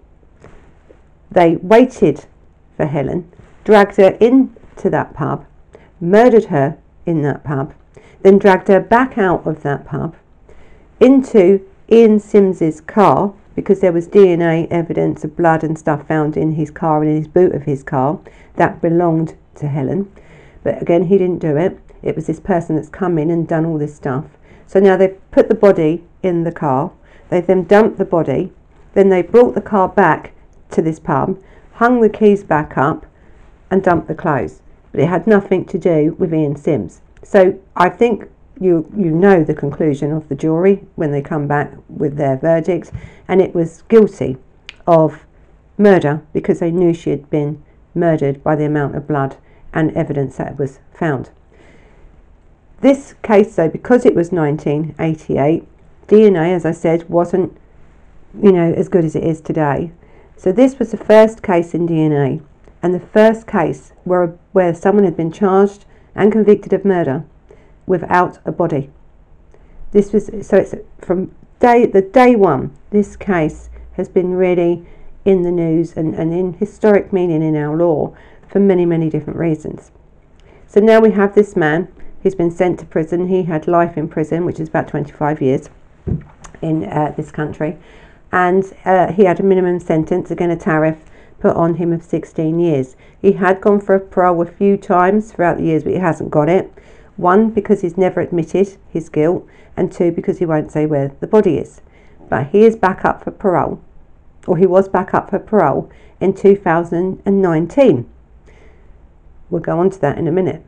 They 1.31 1.57
waited 1.57 2.27
for 2.77 2.87
Helen, 2.87 3.31
dragged 3.65 3.97
her 3.97 4.11
into 4.21 4.91
that 4.91 5.15
pub, 5.15 5.45
murdered 6.01 6.47
her 6.47 6.79
in 7.05 7.23
that 7.23 7.45
pub, 7.45 7.75
then 8.23 8.39
dragged 8.39 8.69
her 8.69 8.81
back 8.81 9.19
out 9.19 9.47
of 9.47 9.63
that 9.63 9.87
pub 9.87 10.17
into 11.01 11.67
Ian 11.91 12.19
Simms's 12.19 12.81
car 12.81 13.35
because 13.55 13.81
there 13.81 13.93
was 13.93 14.09
DNA 14.09 14.69
evidence 14.71 15.25
of 15.25 15.37
blood 15.37 15.65
and 15.65 15.79
stuff 15.79 16.07
found 16.07 16.37
in 16.37 16.53
his 16.53 16.71
car 16.71 17.03
and 17.03 17.11
in 17.11 17.17
his 17.17 17.29
boot 17.29 17.55
of 17.55 17.65
his 17.65 17.83
car 17.83 18.21
that 18.57 18.81
belonged 18.81 19.37
to 19.57 19.69
Helen. 19.69 20.11
But 20.63 20.81
again, 20.81 21.05
he 21.05 21.19
didn't 21.19 21.39
do 21.39 21.57
it. 21.57 21.79
It 22.03 22.17
was 22.17 22.27
this 22.27 22.41
person 22.41 22.77
that's 22.77 22.89
come 22.89 23.19
in 23.19 23.31
and 23.31 23.47
done 23.47 23.67
all 23.67 23.79
this 23.79 23.95
stuff. 23.95 24.27
So 24.67 24.81
now 24.81 24.97
they've 24.97 25.19
put 25.31 25.49
the 25.49 25.55
body 25.55 26.05
in 26.23 26.45
the 26.45 26.53
car. 26.53 26.93
They 27.31 27.41
then 27.41 27.65
dumped 27.65 27.99
the 27.99 28.05
body. 28.05 28.53
Then 28.95 29.09
they 29.09 29.23
brought 29.23 29.55
the 29.55 29.61
car 29.61 29.89
back 29.89 30.33
to 30.71 30.83
this 30.83 31.01
pub, 31.01 31.39
hung 31.75 32.01
the 32.01 32.09
keys 32.09 32.45
back 32.45 32.77
up, 32.77 33.07
and 33.71 33.83
dumped 33.83 34.09
the 34.09 34.15
clothes. 34.15 34.63
But 34.93 35.01
it 35.01 35.09
had 35.09 35.27
nothing 35.27 35.65
to 35.67 35.79
do 35.79 36.17
with 36.19 36.35
Ian 36.35 36.57
Simms. 36.57 37.01
So 37.23 37.59
I 37.77 37.89
think 37.89 38.29
you 38.61 38.91
you 38.97 39.11
know 39.11 39.45
the 39.45 39.55
conclusion 39.55 40.13
of 40.13 40.29
the 40.29 40.35
jury 40.35 40.85
when 40.97 41.13
they 41.13 41.23
come 41.23 41.47
back 41.47 41.73
with 41.89 42.17
their 42.17 42.37
verdict, 42.37 42.93
and 43.27 43.41
it 43.41 43.55
was 43.55 43.83
guilty 43.83 44.37
of 44.87 45.25
murder 45.77 46.23
because 46.33 46.59
they 46.59 46.71
knew 46.71 46.93
she 46.93 47.11
had 47.11 47.31
been 47.31 47.63
murdered 47.95 48.43
by 48.43 48.57
the 48.57 48.65
amount 48.65 48.97
of 48.97 49.07
blood 49.07 49.37
and 49.73 49.93
evidence 49.93 50.37
that 50.37 50.59
was 50.59 50.81
found. 50.93 51.31
This 52.81 53.15
case, 53.23 53.57
though, 53.57 53.69
because 53.69 54.07
it 54.07 54.15
was 54.15 54.31
1988, 54.31 55.65
DNA, 56.07 56.55
as 56.55 56.65
I 56.65 56.73
said, 56.73 57.09
wasn't 57.09 57.57
you 58.43 58.53
know 58.53 58.73
as 58.73 58.89
good 58.89 59.05
as 59.05 59.17
it 59.17 59.25
is 59.25 59.41
today. 59.41 59.93
So 60.37 60.53
this 60.53 60.79
was 60.79 60.91
the 60.91 60.97
first 60.97 61.43
case 61.43 61.75
in 61.75 61.89
DNA, 61.89 62.43
and 62.83 62.95
the 62.95 63.01
first 63.01 63.47
case 63.47 63.93
where 64.05 64.39
where 64.53 64.75
someone 64.75 65.05
had 65.05 65.17
been 65.17 65.33
charged 65.33 65.85
and 66.15 66.33
convicted 66.33 66.73
of 66.73 66.85
murder 66.85 67.25
without 67.87 68.39
a 68.45 68.53
body. 68.53 68.91
This 69.93 70.13
was 70.13 70.31
so 70.43 70.59
it's 70.59 70.75
from 70.99 71.35
day 71.61 71.87
the 71.87 72.03
day 72.03 72.37
one. 72.37 72.77
This 72.91 73.17
case 73.17 73.71
has 73.93 74.09
been 74.09 74.35
really 74.35 74.87
in 75.25 75.43
the 75.43 75.51
news 75.51 75.97
and, 75.97 76.15
and 76.15 76.33
in 76.33 76.55
historic 76.55 77.13
meaning 77.13 77.43
in 77.43 77.57
our 77.57 77.77
law 77.77 78.15
for 78.49 78.61
many 78.61 78.87
many 78.87 79.11
different 79.11 79.39
reasons. 79.39 79.91
So 80.67 80.81
now 80.81 81.01
we 81.01 81.11
have 81.13 81.35
this 81.35 81.57
man. 81.57 81.89
He's 82.23 82.35
been 82.35 82.51
sent 82.51 82.81
to 82.81 82.87
prison. 82.87 83.29
He 83.29 83.45
had 83.45 83.69
life 83.69 83.97
in 83.97 84.09
prison, 84.09 84.45
which 84.45 84.59
is 84.59 84.69
about 84.69 84.89
25 84.89 85.41
years 85.41 85.71
in 86.61 86.85
uh, 86.85 87.15
this 87.17 87.31
country, 87.31 87.77
and 88.33 88.65
uh, 88.85 89.13
he 89.13 89.25
had 89.25 89.41
a 89.41 89.43
minimum 89.43 89.79
sentence, 89.81 90.31
again 90.31 90.51
a 90.51 90.57
tariff 90.57 90.99
put 91.39 91.55
on 91.55 91.75
him 91.75 91.93
of 91.93 92.03
16 92.03 92.59
years. 92.59 92.97
He 93.21 93.33
had 93.33 93.61
gone 93.61 93.81
for 93.81 93.95
a 93.95 94.01
parole 94.01 94.43
a 94.43 94.47
few 94.47 94.77
times 94.77 95.33
throughout 95.33 95.59
the 95.59 95.65
years, 95.65 95.85
but 95.85 95.93
he 95.93 95.99
hasn't 95.99 96.31
got 96.31 96.49
it. 96.49 96.73
One, 97.17 97.51
because 97.51 97.83
he's 97.83 97.97
never 97.97 98.21
admitted 98.21 98.77
his 98.91 99.09
guilt, 99.09 99.47
and 99.77 99.93
two, 99.93 100.11
because 100.11 100.39
he 100.39 100.47
won't 100.47 100.73
say 100.73 100.87
where 100.87 101.13
the 101.21 101.27
body 101.27 101.59
is. 101.59 101.81
But 102.29 102.49
he 102.49 102.65
is 102.65 102.77
back 102.77 103.05
up 103.05 103.25
for 103.25 103.31
parole, 103.31 103.81
or 104.47 104.57
he 104.57 104.67
was 104.67 104.89
back 104.89 105.15
up 105.15 105.31
for 105.31 105.39
parole 105.39 105.91
in 106.21 106.35
2019. 106.35 108.11
We'll 109.51 109.63
go 109.63 109.79
on 109.79 109.91
to 109.91 110.01
that 110.01 110.19
in 110.19 110.29
a 110.29 110.33
minute. 110.33 110.65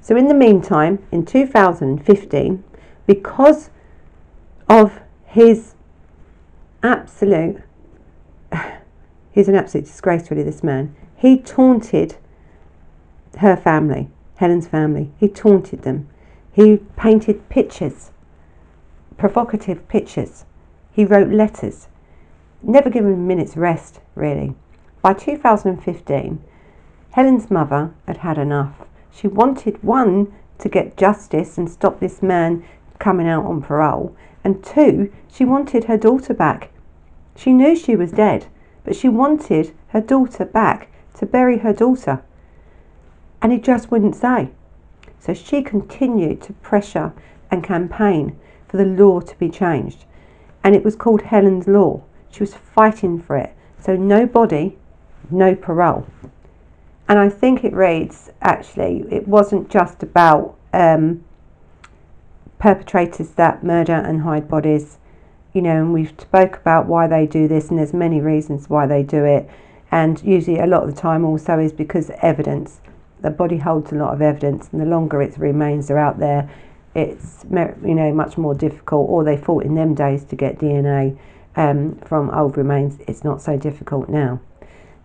So, 0.00 0.16
in 0.16 0.28
the 0.28 0.34
meantime, 0.34 1.04
in 1.12 1.24
2015, 1.24 2.64
because 3.06 3.70
of 4.68 5.00
his 5.26 5.74
absolute, 6.82 7.62
he's 9.32 9.48
an 9.48 9.54
absolute 9.54 9.84
disgrace, 9.86 10.30
really, 10.30 10.42
this 10.42 10.62
man, 10.62 10.94
he 11.16 11.38
taunted 11.38 12.16
her 13.38 13.56
family 13.56 14.08
Helen's 14.38 14.68
family. 14.68 15.10
He 15.18 15.26
taunted 15.28 15.82
them. 15.82 16.08
He 16.52 16.76
painted 16.96 17.48
pictures, 17.48 18.12
provocative 19.16 19.88
pictures. 19.88 20.44
He 20.92 21.04
wrote 21.04 21.28
letters. 21.28 21.88
Never 22.62 22.88
given 22.88 23.12
a 23.12 23.16
minute's 23.16 23.56
rest, 23.56 24.00
really. 24.14 24.54
By 25.02 25.14
2015, 25.14 26.42
Helen's 27.10 27.50
mother 27.50 27.92
had 28.06 28.18
had 28.18 28.38
enough. 28.38 28.87
She 29.18 29.26
wanted 29.26 29.82
one 29.82 30.32
to 30.58 30.68
get 30.68 30.96
justice 30.96 31.58
and 31.58 31.68
stop 31.68 31.98
this 31.98 32.22
man 32.22 32.62
coming 33.00 33.26
out 33.26 33.46
on 33.46 33.62
parole, 33.62 34.14
and 34.44 34.62
two, 34.62 35.12
she 35.26 35.44
wanted 35.44 35.84
her 35.84 35.96
daughter 35.96 36.32
back. 36.32 36.70
She 37.34 37.52
knew 37.52 37.74
she 37.74 37.96
was 37.96 38.12
dead, 38.12 38.46
but 38.84 38.94
she 38.94 39.08
wanted 39.08 39.74
her 39.88 40.00
daughter 40.00 40.44
back 40.44 40.88
to 41.14 41.26
bury 41.26 41.58
her 41.58 41.72
daughter 41.72 42.22
and 43.42 43.52
he 43.52 43.58
just 43.58 43.90
wouldn't 43.90 44.14
say. 44.14 44.50
So 45.18 45.34
she 45.34 45.62
continued 45.62 46.40
to 46.42 46.52
pressure 46.54 47.12
and 47.50 47.64
campaign 47.64 48.38
for 48.68 48.76
the 48.76 48.84
law 48.84 49.20
to 49.20 49.38
be 49.38 49.48
changed. 49.48 50.04
And 50.62 50.76
it 50.76 50.84
was 50.84 50.96
called 50.96 51.22
Helen's 51.22 51.66
Law. 51.66 52.02
She 52.30 52.40
was 52.40 52.54
fighting 52.54 53.20
for 53.20 53.36
it. 53.36 53.54
So 53.80 53.96
no 53.96 54.26
body, 54.26 54.78
no 55.30 55.54
parole. 55.54 56.06
And 57.08 57.18
I 57.18 57.28
think 57.28 57.64
it 57.64 57.72
reads 57.72 58.30
actually, 58.42 59.04
it 59.10 59.26
wasn't 59.26 59.70
just 59.70 60.02
about 60.02 60.56
um, 60.72 61.24
perpetrators 62.58 63.30
that 63.30 63.64
murder 63.64 63.94
and 63.94 64.22
hide 64.22 64.48
bodies. 64.48 64.98
You 65.54 65.62
know, 65.62 65.76
and 65.76 65.92
we've 65.92 66.12
spoke 66.20 66.56
about 66.56 66.86
why 66.86 67.06
they 67.06 67.26
do 67.26 67.48
this, 67.48 67.70
and 67.70 67.78
there's 67.78 67.94
many 67.94 68.20
reasons 68.20 68.68
why 68.68 68.86
they 68.86 69.02
do 69.02 69.24
it. 69.24 69.48
And 69.90 70.22
usually, 70.22 70.58
a 70.58 70.66
lot 70.66 70.82
of 70.82 70.94
the 70.94 71.00
time, 71.00 71.24
also 71.24 71.58
is 71.58 71.72
because 71.72 72.10
evidence 72.20 72.80
the 73.20 73.30
body 73.30 73.58
holds 73.58 73.92
a 73.92 73.94
lot 73.94 74.14
of 74.14 74.22
evidence, 74.22 74.68
and 74.72 74.80
the 74.80 74.86
longer 74.86 75.20
its 75.22 75.38
remains 75.38 75.90
are 75.90 75.98
out 75.98 76.18
there, 76.18 76.50
it's 76.94 77.44
you 77.50 77.94
know 77.94 78.12
much 78.12 78.38
more 78.38 78.54
difficult. 78.54 79.08
Or 79.08 79.24
they 79.24 79.36
thought 79.36 79.64
in 79.64 79.74
them 79.74 79.94
days 79.94 80.24
to 80.24 80.36
get 80.36 80.58
DNA 80.58 81.18
um, 81.56 81.96
from 82.04 82.30
old 82.30 82.56
remains. 82.56 82.98
It's 83.06 83.24
not 83.24 83.42
so 83.42 83.56
difficult 83.56 84.08
now. 84.08 84.40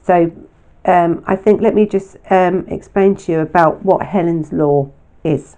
So 0.01 0.31
um, 0.85 1.23
I 1.25 1.35
think 1.35 1.61
let 1.61 1.75
me 1.75 1.85
just 1.85 2.17
um, 2.29 2.65
explain 2.67 3.15
to 3.17 3.31
you 3.31 3.39
about 3.39 3.83
what 3.83 4.05
Helen's 4.05 4.51
Law 4.51 4.91
is. 5.23 5.57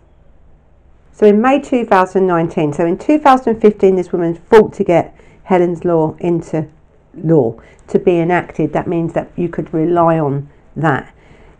So 1.11 1.25
in 1.25 1.41
May 1.41 1.61
2019, 1.61 2.73
so 2.73 2.85
in 2.85 2.97
2015, 2.97 3.95
this 3.95 4.11
woman 4.11 4.35
fought 4.35 4.73
to 4.73 4.83
get 4.83 5.17
Helen's 5.43 5.85
Law 5.85 6.15
into 6.19 6.67
law 7.15 7.59
to 7.87 7.99
be 7.99 8.19
enacted. 8.19 8.73
That 8.73 8.87
means 8.87 9.13
that 9.13 9.31
you 9.35 9.47
could 9.47 9.73
rely 9.73 10.19
on 10.19 10.49
that. 10.75 11.13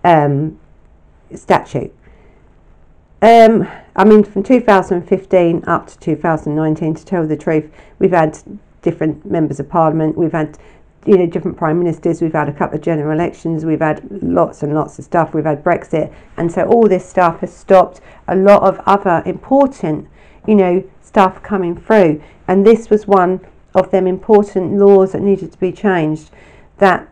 Um, 0.04 0.60
statute. 1.34 1.94
Um, 3.22 3.68
I 3.96 4.04
mean, 4.04 4.24
from 4.24 4.44
2015 4.44 5.64
up 5.66 5.88
to 5.88 5.98
2019, 5.98 6.96
to 6.96 7.06
tell 7.06 7.26
the 7.26 7.38
truth, 7.38 7.72
we've 7.98 8.12
had 8.12 8.38
different 8.82 9.26
members 9.26 9.60
of 9.60 9.70
parliament, 9.70 10.18
we've 10.18 10.32
had 10.32 10.58
you 11.06 11.18
know 11.18 11.26
different 11.26 11.58
prime 11.58 11.80
ministers, 11.80 12.22
we've 12.22 12.34
had 12.34 12.50
a 12.50 12.54
couple 12.54 12.78
of 12.78 12.84
general 12.84 13.12
elections, 13.12 13.66
we've 13.66 13.80
had 13.80 14.06
lots 14.24 14.64
and 14.64 14.74
lots 14.74 14.98
of 14.98 15.06
stuff, 15.06 15.34
we've 15.34 15.46
had 15.46 15.64
Brexit, 15.64 16.14
and 16.38 16.52
so 16.52 16.66
all 16.66 16.88
this 16.88 17.08
stuff 17.08 17.42
has 17.42 17.54
stopped 17.54 18.02
a 18.28 18.36
lot 18.36 18.64
of 18.64 18.80
other 18.86 19.22
important, 19.26 20.08
you 20.48 20.56
know, 20.56 20.84
stuff 21.02 21.42
coming 21.44 21.76
through, 21.76 22.22
and 22.48 22.66
this 22.66 22.90
was 22.90 23.08
one 23.08 23.40
of 23.74 23.92
them 23.92 24.08
important 24.08 24.74
laws 24.74 25.12
that 25.12 25.22
needed 25.22 25.52
to 25.52 25.60
be 25.60 25.72
changed 25.72 26.32
that 26.78 27.08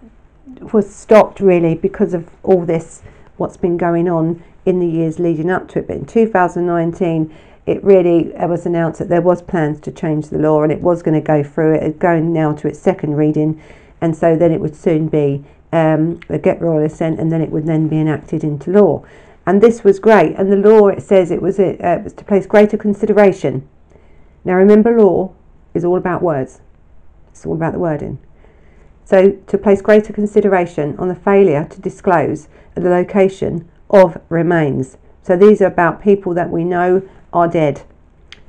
was 0.72 0.94
stopped 0.94 1.40
really 1.40 1.76
because 1.76 2.14
of 2.14 2.30
all 2.44 2.66
this 2.66 3.02
what's 3.38 3.58
been 3.58 3.78
going 3.78 4.08
on 4.08 4.42
in 4.66 4.80
the 4.80 4.88
years 4.88 5.20
leading 5.20 5.50
up 5.50 5.68
to 5.68 5.80
it. 5.80 5.88
But 5.88 5.98
in 5.98 6.06
2019, 6.06 7.36
it 7.66 7.84
really 7.84 8.32
was 8.36 8.66
announced 8.66 9.00
that 9.00 9.10
there 9.10 9.22
was 9.22 9.42
plans 9.42 9.80
to 9.82 9.92
change 9.92 10.30
the 10.30 10.38
law 10.38 10.64
and 10.64 10.72
it 10.72 10.82
was 10.82 11.02
going 11.02 11.20
to 11.20 11.26
go 11.26 11.44
through 11.44 11.76
it, 11.76 12.00
going 12.00 12.34
now 12.34 12.54
to 12.54 12.68
its 12.68 12.80
second 12.80 13.16
reading, 13.16 13.62
and 14.04 14.18
so 14.18 14.36
then 14.36 14.52
it 14.52 14.60
would 14.60 14.76
soon 14.76 15.08
be 15.08 15.46
um, 15.72 16.20
a 16.28 16.38
get 16.38 16.62
royal 16.62 16.84
assent, 16.84 17.22
and 17.22 17.32
then 17.32 17.42
it 17.42 17.50
would 17.50 17.66
then 17.66 17.88
be 17.88 17.98
enacted 17.98 18.44
into 18.44 18.70
law. 18.70 19.06
And 19.46 19.64
this 19.64 19.86
was 19.86 19.98
great. 19.98 20.36
And 20.36 20.52
the 20.52 20.58
law 20.58 20.90
it 20.90 21.02
says 21.02 21.32
it 21.32 21.42
was, 21.42 21.58
it, 21.58 21.80
uh, 21.80 22.00
was 22.04 22.12
to 22.14 22.26
place 22.26 22.46
greater 22.46 22.76
consideration. 22.76 23.66
Now 24.44 24.56
remember, 24.56 25.00
law 25.00 25.34
is 25.74 25.86
all 25.86 25.98
about 25.98 26.22
words. 26.22 26.60
It's 27.32 27.46
all 27.46 27.56
about 27.56 27.72
the 27.72 27.80
wording. 27.80 28.20
So 29.06 29.32
to 29.32 29.58
place 29.58 29.82
greater 29.82 30.12
consideration 30.12 30.98
on 31.00 31.08
the 31.08 31.16
failure 31.16 31.66
to 31.72 31.82
disclose 31.82 32.50
the 32.76 32.90
location 32.90 33.70
of 33.90 34.22
remains. 34.28 34.98
So 35.22 35.38
these 35.38 35.62
are 35.62 35.68
about 35.68 36.02
people 36.02 36.34
that 36.34 36.50
we 36.50 36.66
know 36.66 37.08
are 37.32 37.48
dead. 37.48 37.84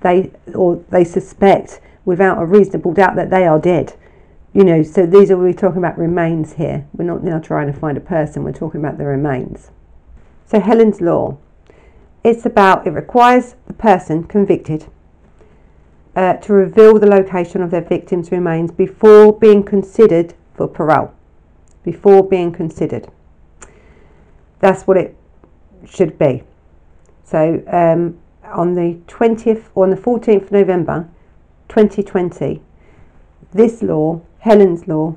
They 0.01 0.33
or 0.53 0.83
they 0.91 1.05
suspect 1.05 1.81
without 2.05 2.43
a 2.43 2.45
reasonable 2.45 2.93
doubt 2.93 3.15
that 3.15 3.31
they 3.31 3.47
are 3.47 3.61
dead. 3.61 3.95
You 4.55 4.63
know, 4.63 4.85
so 4.85 5.05
these 5.05 5.33
are 5.33 5.37
we're 5.37 5.53
talking 5.53 5.79
about 5.79 5.99
remains 5.99 6.53
here. 6.53 6.87
We're 6.93 7.05
not 7.05 7.25
now 7.25 7.41
trying 7.41 7.67
to 7.73 7.79
find 7.79 7.99
a 7.99 8.01
person, 8.01 8.45
we're 8.45 8.53
talking 8.53 8.81
about 8.81 8.99
the 8.99 9.05
remains. 9.05 9.73
So 10.47 10.61
Helen's 10.61 11.01
law. 11.01 11.39
It's 12.23 12.47
about 12.47 12.87
it 12.87 12.91
requires 12.91 13.57
the 13.67 13.73
person 13.73 14.23
convicted 14.25 14.87
uh, 16.15 16.35
to 16.35 16.53
reveal 16.53 17.01
the 17.01 17.09
location 17.09 17.63
of 17.63 17.73
their 17.73 17.81
victims' 17.81 18.31
remains 18.31 18.71
before 18.71 19.33
being 19.33 19.65
considered 19.65 20.35
for 20.55 20.69
parole. 20.69 21.13
Before 21.83 22.23
being 22.23 22.53
considered. 22.53 23.09
That's 24.61 24.87
what 24.87 24.97
it 24.97 25.17
should 25.85 26.17
be. 26.17 26.45
So 27.25 27.61
um, 27.67 28.19
on 28.45 28.75
the 28.75 29.01
20th 29.09 29.65
or 29.75 29.85
on 29.85 29.91
the 29.91 29.97
14th 29.97 30.43
of 30.45 30.53
November 30.53 31.09
2020, 31.69 32.63
this 33.53 33.83
law, 33.83 34.23
Helen's 34.45 34.87
law, 34.87 35.17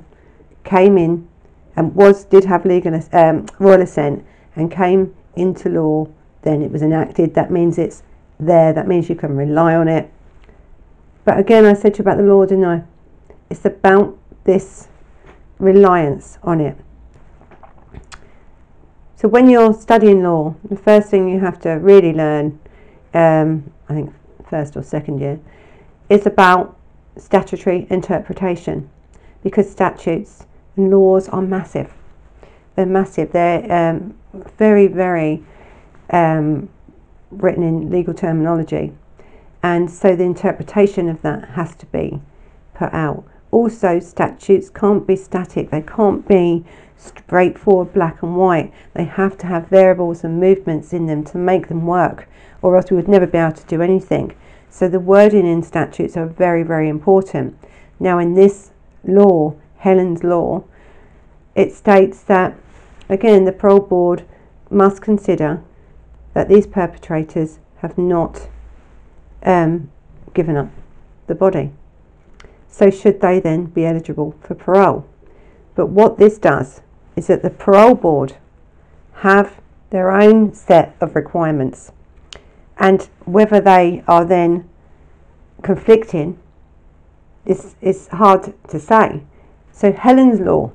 came 0.63 0.97
in 0.97 1.27
and 1.75 1.93
was 1.93 2.23
did 2.23 2.45
have 2.45 2.65
legal 2.65 2.97
um, 3.11 3.45
royal 3.59 3.81
assent 3.81 4.25
and 4.55 4.71
came 4.71 5.13
into 5.35 5.67
law. 5.67 6.07
Then 6.43 6.61
it 6.61 6.71
was 6.71 6.81
enacted. 6.81 7.33
That 7.33 7.51
means 7.51 7.77
it's 7.77 8.03
there. 8.39 8.71
That 8.71 8.87
means 8.87 9.09
you 9.09 9.15
can 9.15 9.35
rely 9.35 9.75
on 9.75 9.89
it. 9.89 10.09
But 11.25 11.37
again, 11.39 11.65
I 11.65 11.73
said 11.73 11.95
to 11.95 11.97
you 11.97 12.01
about 12.03 12.17
the 12.17 12.23
law, 12.23 12.45
didn't 12.45 12.63
I? 12.63 12.83
It's 13.49 13.65
about 13.65 14.17
this 14.45 14.87
reliance 15.59 16.37
on 16.41 16.61
it. 16.61 16.77
So 19.17 19.27
when 19.27 19.49
you're 19.49 19.73
studying 19.73 20.23
law, 20.23 20.55
the 20.63 20.77
first 20.77 21.09
thing 21.09 21.27
you 21.27 21.41
have 21.41 21.59
to 21.63 21.71
really 21.71 22.13
learn, 22.13 22.59
um, 23.13 23.73
I 23.89 23.93
think 23.93 24.13
first 24.49 24.77
or 24.77 24.83
second 24.83 25.19
year, 25.19 25.37
is 26.07 26.25
about 26.25 26.77
statutory 27.17 27.87
interpretation 27.89 28.89
because 29.47 29.71
statutes 29.71 30.45
and 30.75 30.91
laws 30.91 31.29
are 31.29 31.41
massive. 31.41 31.93
They're 32.75 32.85
massive. 32.85 33.31
They're 33.31 33.71
um, 33.71 34.13
very, 34.57 34.87
very 34.87 35.41
um, 36.09 36.67
written 37.31 37.63
in 37.63 37.89
legal 37.89 38.13
terminology. 38.13 38.91
And 39.63 39.89
so 39.89 40.17
the 40.17 40.25
interpretation 40.25 41.07
of 41.07 41.21
that 41.21 41.49
has 41.51 41.75
to 41.77 41.85
be 41.85 42.21
put 42.73 42.93
out. 42.93 43.23
Also, 43.51 43.99
statutes 43.99 44.69
can't 44.69 45.07
be 45.07 45.15
static, 45.15 45.69
they 45.69 45.81
can't 45.81 46.27
be 46.27 46.65
straightforward 46.97 47.93
black 47.93 48.21
and 48.21 48.35
white. 48.35 48.73
They 48.93 49.05
have 49.05 49.37
to 49.37 49.47
have 49.47 49.69
variables 49.69 50.25
and 50.25 50.39
movements 50.39 50.91
in 50.91 51.05
them 51.05 51.23
to 51.25 51.37
make 51.37 51.69
them 51.69 51.87
work, 51.87 52.27
or 52.61 52.75
else 52.75 52.91
we 52.91 52.97
would 52.97 53.07
never 53.07 53.25
be 53.25 53.37
able 53.37 53.55
to 53.55 53.65
do 53.65 53.81
anything. 53.81 54.35
So 54.69 54.89
the 54.89 54.99
wording 54.99 55.47
in 55.47 55.63
statutes 55.63 56.17
are 56.17 56.25
very, 56.25 56.63
very 56.63 56.89
important. 56.89 57.57
Now, 57.99 58.19
in 58.19 58.33
this 58.33 58.71
law, 59.07 59.55
Helen's 59.77 60.23
law, 60.23 60.63
it 61.55 61.73
states 61.73 62.21
that, 62.23 62.55
again, 63.09 63.45
the 63.45 63.51
parole 63.51 63.79
board 63.79 64.25
must 64.69 65.01
consider 65.01 65.63
that 66.33 66.49
these 66.49 66.67
perpetrators 66.67 67.59
have 67.77 67.97
not 67.97 68.47
um, 69.43 69.89
given 70.33 70.57
up 70.57 70.69
the 71.27 71.35
body. 71.35 71.71
So, 72.67 72.89
should 72.89 73.21
they 73.21 73.39
then 73.39 73.65
be 73.65 73.85
eligible 73.85 74.35
for 74.41 74.53
parole? 74.53 75.07
But 75.73 75.87
what 75.87 76.17
this 76.17 76.37
does 76.37 76.81
is 77.15 77.27
that 77.27 77.41
the 77.41 77.49
parole 77.49 77.95
board 77.95 78.35
have 79.21 79.59
their 79.89 80.11
own 80.11 80.53
set 80.53 80.95
of 80.99 81.15
requirements, 81.15 81.91
and 82.77 83.09
whether 83.25 83.59
they 83.59 84.03
are 84.07 84.25
then 84.25 84.69
conflicting 85.63 86.37
is, 87.47 87.75
is 87.81 88.07
hard 88.09 88.53
to 88.69 88.79
say. 88.79 89.23
So, 89.71 89.91
Helen's 89.91 90.39
Law 90.39 90.71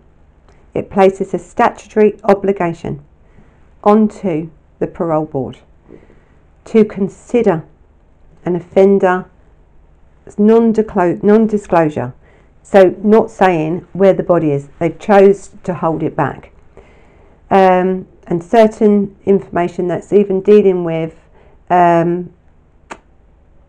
it 0.75 0.91
places 0.91 1.35
a 1.35 1.39
statutory 1.39 2.19
obligation 2.25 3.05
onto 3.85 4.51
the 4.79 4.87
parole 4.87 5.27
board 5.27 5.59
to 6.65 6.85
consider 6.85 7.65
an 8.45 8.57
offender 8.57 9.27
non-disclosure. 10.39 12.15
So 12.63 12.95
not 13.03 13.31
saying 13.31 13.87
where 13.93 14.13
the 14.13 14.23
body 14.23 14.53
is 14.53 14.69
they 14.79 14.91
chose 14.91 15.51
to 15.65 15.75
hold 15.75 16.03
it 16.03 16.15
back. 16.15 16.53
Um, 17.51 18.07
and 18.29 18.43
certain 18.43 19.17
information 19.27 19.89
that's 19.89 20.13
even 20.13 20.41
dealing 20.41 20.85
with 20.85 21.17
um, 21.69 22.33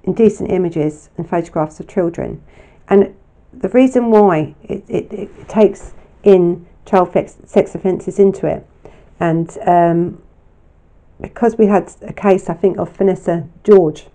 indecent 0.03 0.51
images 0.51 1.09
and 1.17 1.27
photographs 1.27 1.79
of 1.79 1.87
children 1.87 2.41
and 2.89 3.13
the 3.53 3.69
reason 3.69 4.09
why 4.09 4.55
it, 4.63 4.83
it, 4.87 5.13
it 5.13 5.49
takes 5.49 5.93
in 6.23 6.65
child 6.85 7.11
sex 7.45 7.75
offences 7.75 8.19
into 8.19 8.47
it 8.47 8.67
and 9.19 9.57
um, 9.65 10.21
because 11.21 11.57
we 11.57 11.67
had 11.67 11.91
a 12.01 12.13
case 12.13 12.49
I 12.49 12.53
think 12.53 12.77
of 12.77 12.95
Vanessa 12.97 13.47
George 13.63 14.07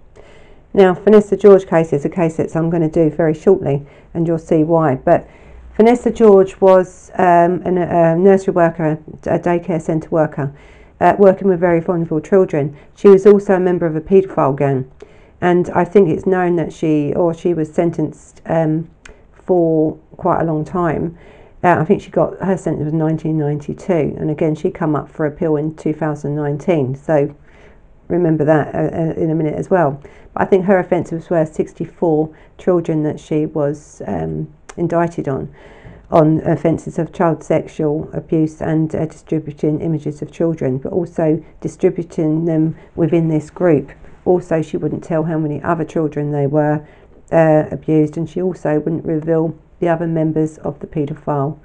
now, 0.74 0.94
Vanessa 0.94 1.36
George 1.36 1.66
case 1.66 1.92
is 1.92 2.04
a 2.04 2.08
case 2.08 2.36
that 2.36 2.54
I'm 2.54 2.68
going 2.68 2.88
to 2.88 2.90
do 2.90 3.14
very 3.14 3.34
shortly, 3.34 3.86
and 4.14 4.26
you'll 4.26 4.38
see 4.38 4.64
why. 4.64 4.96
But 4.96 5.28
Vanessa 5.76 6.10
George 6.10 6.60
was 6.60 7.10
um, 7.14 7.62
a, 7.64 7.70
a 7.70 8.16
nursery 8.16 8.52
worker, 8.52 8.98
a 9.24 9.38
daycare 9.38 9.80
centre 9.80 10.10
worker, 10.10 10.54
uh, 11.00 11.14
working 11.18 11.48
with 11.48 11.58
very 11.58 11.80
vulnerable 11.80 12.20
children. 12.20 12.76
She 12.94 13.08
was 13.08 13.26
also 13.26 13.54
a 13.54 13.60
member 13.60 13.86
of 13.86 13.96
a 13.96 14.00
paedophile 14.00 14.56
gang, 14.56 14.90
and 15.40 15.70
I 15.70 15.84
think 15.84 16.08
it's 16.08 16.26
known 16.26 16.56
that 16.56 16.72
she 16.72 17.12
or 17.14 17.32
she 17.32 17.54
was 17.54 17.72
sentenced 17.72 18.42
um, 18.46 18.90
for 19.32 19.96
quite 20.16 20.40
a 20.40 20.44
long 20.44 20.64
time. 20.64 21.16
Uh, 21.62 21.76
I 21.80 21.84
think 21.84 22.02
she 22.02 22.10
got 22.10 22.38
her 22.40 22.56
sentence 22.56 22.84
was 22.84 22.94
1992, 22.94 24.20
and 24.20 24.30
again 24.30 24.54
she 24.54 24.70
come 24.70 24.94
up 24.94 25.08
for 25.08 25.26
appeal 25.26 25.56
in 25.56 25.74
2019. 25.74 26.94
So 26.94 27.34
remember 28.08 28.44
that 28.44 28.74
uh, 28.74 28.78
uh, 28.78 29.22
in 29.22 29.30
a 29.30 29.34
minute 29.34 29.54
as 29.54 29.70
well. 29.70 30.00
But 30.34 30.42
I 30.42 30.44
think 30.46 30.64
her 30.66 30.78
offences 30.78 31.30
were 31.30 31.44
64 31.44 32.34
children 32.58 33.02
that 33.04 33.20
she 33.20 33.46
was 33.46 34.02
um, 34.06 34.52
indicted 34.76 35.28
on, 35.28 35.52
on 36.10 36.40
offences 36.40 36.98
of 36.98 37.12
child 37.12 37.42
sexual 37.42 38.08
abuse 38.12 38.60
and 38.60 38.94
uh, 38.94 39.06
distributing 39.06 39.80
images 39.80 40.22
of 40.22 40.30
children, 40.30 40.78
but 40.78 40.92
also 40.92 41.42
distributing 41.60 42.44
them 42.44 42.76
within 42.94 43.28
this 43.28 43.50
group. 43.50 43.90
Also, 44.28 44.60
she 44.60 44.76
wouldn't 44.76 45.02
tell 45.02 45.22
how 45.22 45.38
many 45.38 45.62
other 45.62 45.86
children 45.86 46.32
they 46.32 46.46
were 46.46 46.86
uh, 47.32 47.64
abused, 47.70 48.18
and 48.18 48.28
she 48.28 48.42
also 48.42 48.78
wouldn't 48.78 49.06
reveal 49.06 49.58
the 49.80 49.88
other 49.88 50.06
members 50.06 50.58
of 50.58 50.78
the 50.80 50.86
paedophile 50.86 51.58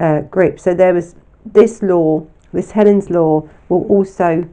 uh, 0.00 0.22
group. 0.22 0.58
So 0.58 0.74
there 0.74 0.92
was 0.92 1.14
this 1.46 1.82
law, 1.82 2.26
this 2.52 2.72
Helen's 2.72 3.10
law, 3.10 3.48
will 3.68 3.84
also 3.84 4.48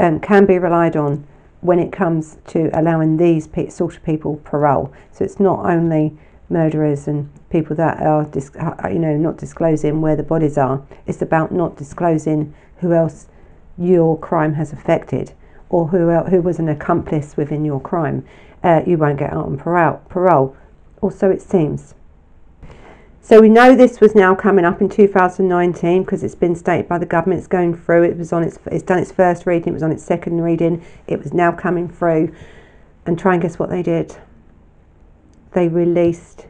um, 0.00 0.18
can 0.18 0.46
be 0.46 0.58
relied 0.58 0.96
on 0.96 1.24
when 1.60 1.78
it 1.78 1.92
comes 1.92 2.38
to 2.48 2.70
allowing 2.76 3.18
these 3.18 3.48
sort 3.72 3.96
of 3.96 4.02
people 4.02 4.40
parole. 4.42 4.92
So 5.12 5.24
it's 5.24 5.38
not 5.38 5.64
only 5.64 6.18
murderers 6.48 7.06
and 7.06 7.30
people 7.50 7.76
that 7.76 8.00
are, 8.00 8.22
uh, 8.24 8.88
you 8.88 8.98
know, 8.98 9.16
not 9.16 9.36
disclosing 9.36 10.00
where 10.00 10.16
the 10.16 10.24
bodies 10.24 10.58
are. 10.58 10.84
It's 11.06 11.22
about 11.22 11.52
not 11.52 11.76
disclosing 11.76 12.52
who 12.78 12.94
else 12.94 13.28
your 13.78 14.18
crime 14.18 14.54
has 14.54 14.72
affected 14.72 15.34
or 15.70 15.88
who 15.88 16.10
who 16.24 16.42
was 16.42 16.58
an 16.58 16.68
accomplice 16.68 17.36
within 17.36 17.64
your 17.64 17.80
crime. 17.80 18.26
Uh, 18.62 18.82
you 18.86 18.98
won't 18.98 19.18
get 19.18 19.32
out 19.32 19.46
on 19.46 19.56
parole. 19.56 20.02
Parole, 20.08 20.54
or 21.00 21.10
so 21.10 21.30
it 21.30 21.40
seems. 21.40 21.94
So 23.22 23.40
we 23.40 23.48
know 23.48 23.76
this 23.76 24.00
was 24.00 24.14
now 24.14 24.34
coming 24.34 24.64
up 24.64 24.80
in 24.80 24.88
2019 24.88 26.02
because 26.02 26.24
it's 26.24 26.34
been 26.34 26.56
stated 26.56 26.88
by 26.88 26.98
the 26.98 27.06
government. 27.06 27.38
It's 27.38 27.46
going 27.46 27.76
through. 27.76 28.02
It 28.02 28.16
was 28.16 28.32
on 28.32 28.42
its. 28.42 28.58
It's 28.66 28.82
done 28.82 28.98
its 28.98 29.12
first 29.12 29.46
reading. 29.46 29.68
It 29.68 29.74
was 29.74 29.82
on 29.82 29.92
its 29.92 30.02
second 30.02 30.42
reading. 30.42 30.84
It 31.06 31.22
was 31.22 31.32
now 31.32 31.52
coming 31.52 31.88
through, 31.88 32.34
and 33.06 33.18
try 33.18 33.34
and 33.34 33.42
guess 33.42 33.58
what 33.58 33.70
they 33.70 33.82
did. 33.82 34.16
They 35.52 35.68
released 35.68 36.46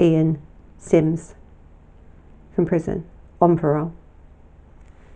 Ian 0.00 0.42
Simms 0.78 1.34
from 2.54 2.66
prison 2.66 3.04
on 3.40 3.56
parole. 3.56 3.92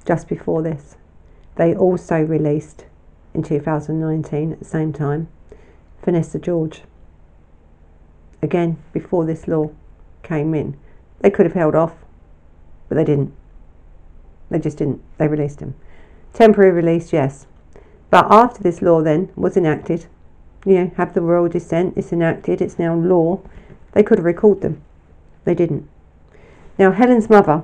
Just 0.07 0.29
before 0.29 0.63
this, 0.63 0.97
they 1.57 1.75
also 1.75 2.21
released 2.21 2.85
in 3.35 3.43
2019 3.43 4.53
at 4.53 4.59
the 4.59 4.65
same 4.65 4.93
time 4.93 5.29
Vanessa 6.05 6.39
George. 6.39 6.83
Again, 8.43 8.77
before 8.93 9.25
this 9.25 9.49
law 9.49 9.71
came 10.23 10.55
in. 10.55 10.77
They 11.21 11.31
could 11.31 11.47
have 11.47 11.55
held 11.55 11.75
off, 11.75 11.95
but 12.89 12.97
they 12.97 13.05
didn't. 13.05 13.33
They 14.51 14.59
just 14.59 14.79
didn't. 14.79 15.03
They 15.17 15.29
released 15.29 15.61
him. 15.61 15.75
Temporary 16.35 16.73
release, 16.73 17.13
yes. 17.13 17.47
But 18.11 18.27
after 18.31 18.63
this 18.63 18.83
law 18.83 19.03
then 19.03 19.31
was 19.35 19.57
enacted, 19.57 20.07
you 20.67 20.75
know, 20.75 20.91
have 20.97 21.15
the 21.15 21.23
royal 21.23 21.49
descent, 21.49 21.95
it's 21.97 22.13
enacted, 22.13 22.61
it's 22.61 22.79
now 22.79 22.95
law, 22.95 23.41
they 23.93 24.03
could 24.03 24.19
have 24.19 24.25
recalled 24.25 24.61
them. 24.61 24.83
They 25.45 25.55
didn't. 25.55 25.89
Now, 26.79 26.93
Helen's 26.93 27.31
mother, 27.31 27.63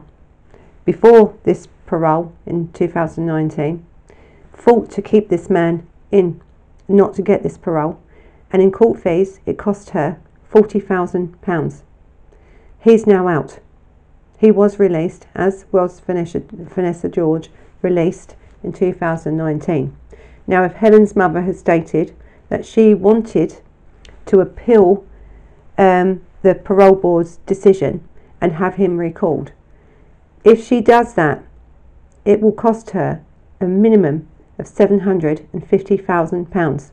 before 0.84 1.34
this 1.44 1.68
parole 1.86 2.32
in 2.46 2.72
2019, 2.72 3.84
fought 4.60 4.90
to 4.90 5.02
keep 5.02 5.28
this 5.28 5.48
man 5.48 5.86
in, 6.10 6.40
not 6.88 7.14
to 7.14 7.22
get 7.22 7.42
this 7.42 7.56
parole, 7.56 8.00
and 8.52 8.60
in 8.60 8.70
court 8.70 9.00
fees, 9.00 9.40
it 9.46 9.58
cost 9.58 9.90
her 9.90 10.20
£40,000. 10.52 11.82
He's 12.80 13.06
now 13.06 13.28
out. 13.28 13.60
He 14.38 14.50
was 14.50 14.78
released, 14.78 15.26
as 15.34 15.66
was 15.70 16.00
Vanessa, 16.00 16.42
Vanessa 16.50 17.08
George, 17.08 17.50
released 17.82 18.36
in 18.62 18.72
2019. 18.72 19.96
Now, 20.46 20.64
if 20.64 20.74
Helen's 20.74 21.14
mother 21.14 21.42
has 21.42 21.58
stated 21.58 22.14
that 22.48 22.66
she 22.66 22.94
wanted 22.94 23.60
to 24.26 24.40
appeal 24.40 25.04
um, 25.78 26.22
the 26.42 26.54
parole 26.54 26.96
board's 26.96 27.36
decision 27.46 28.06
and 28.40 28.52
have 28.52 28.74
him 28.74 28.98
recalled. 28.98 29.52
If 30.44 30.66
she 30.66 30.80
does 30.80 31.14
that, 31.14 31.42
it 32.24 32.40
will 32.40 32.52
cost 32.52 32.90
her 32.90 33.22
a 33.60 33.66
minimum 33.66 34.28
of 34.60 34.66
£750,000. 34.66 36.90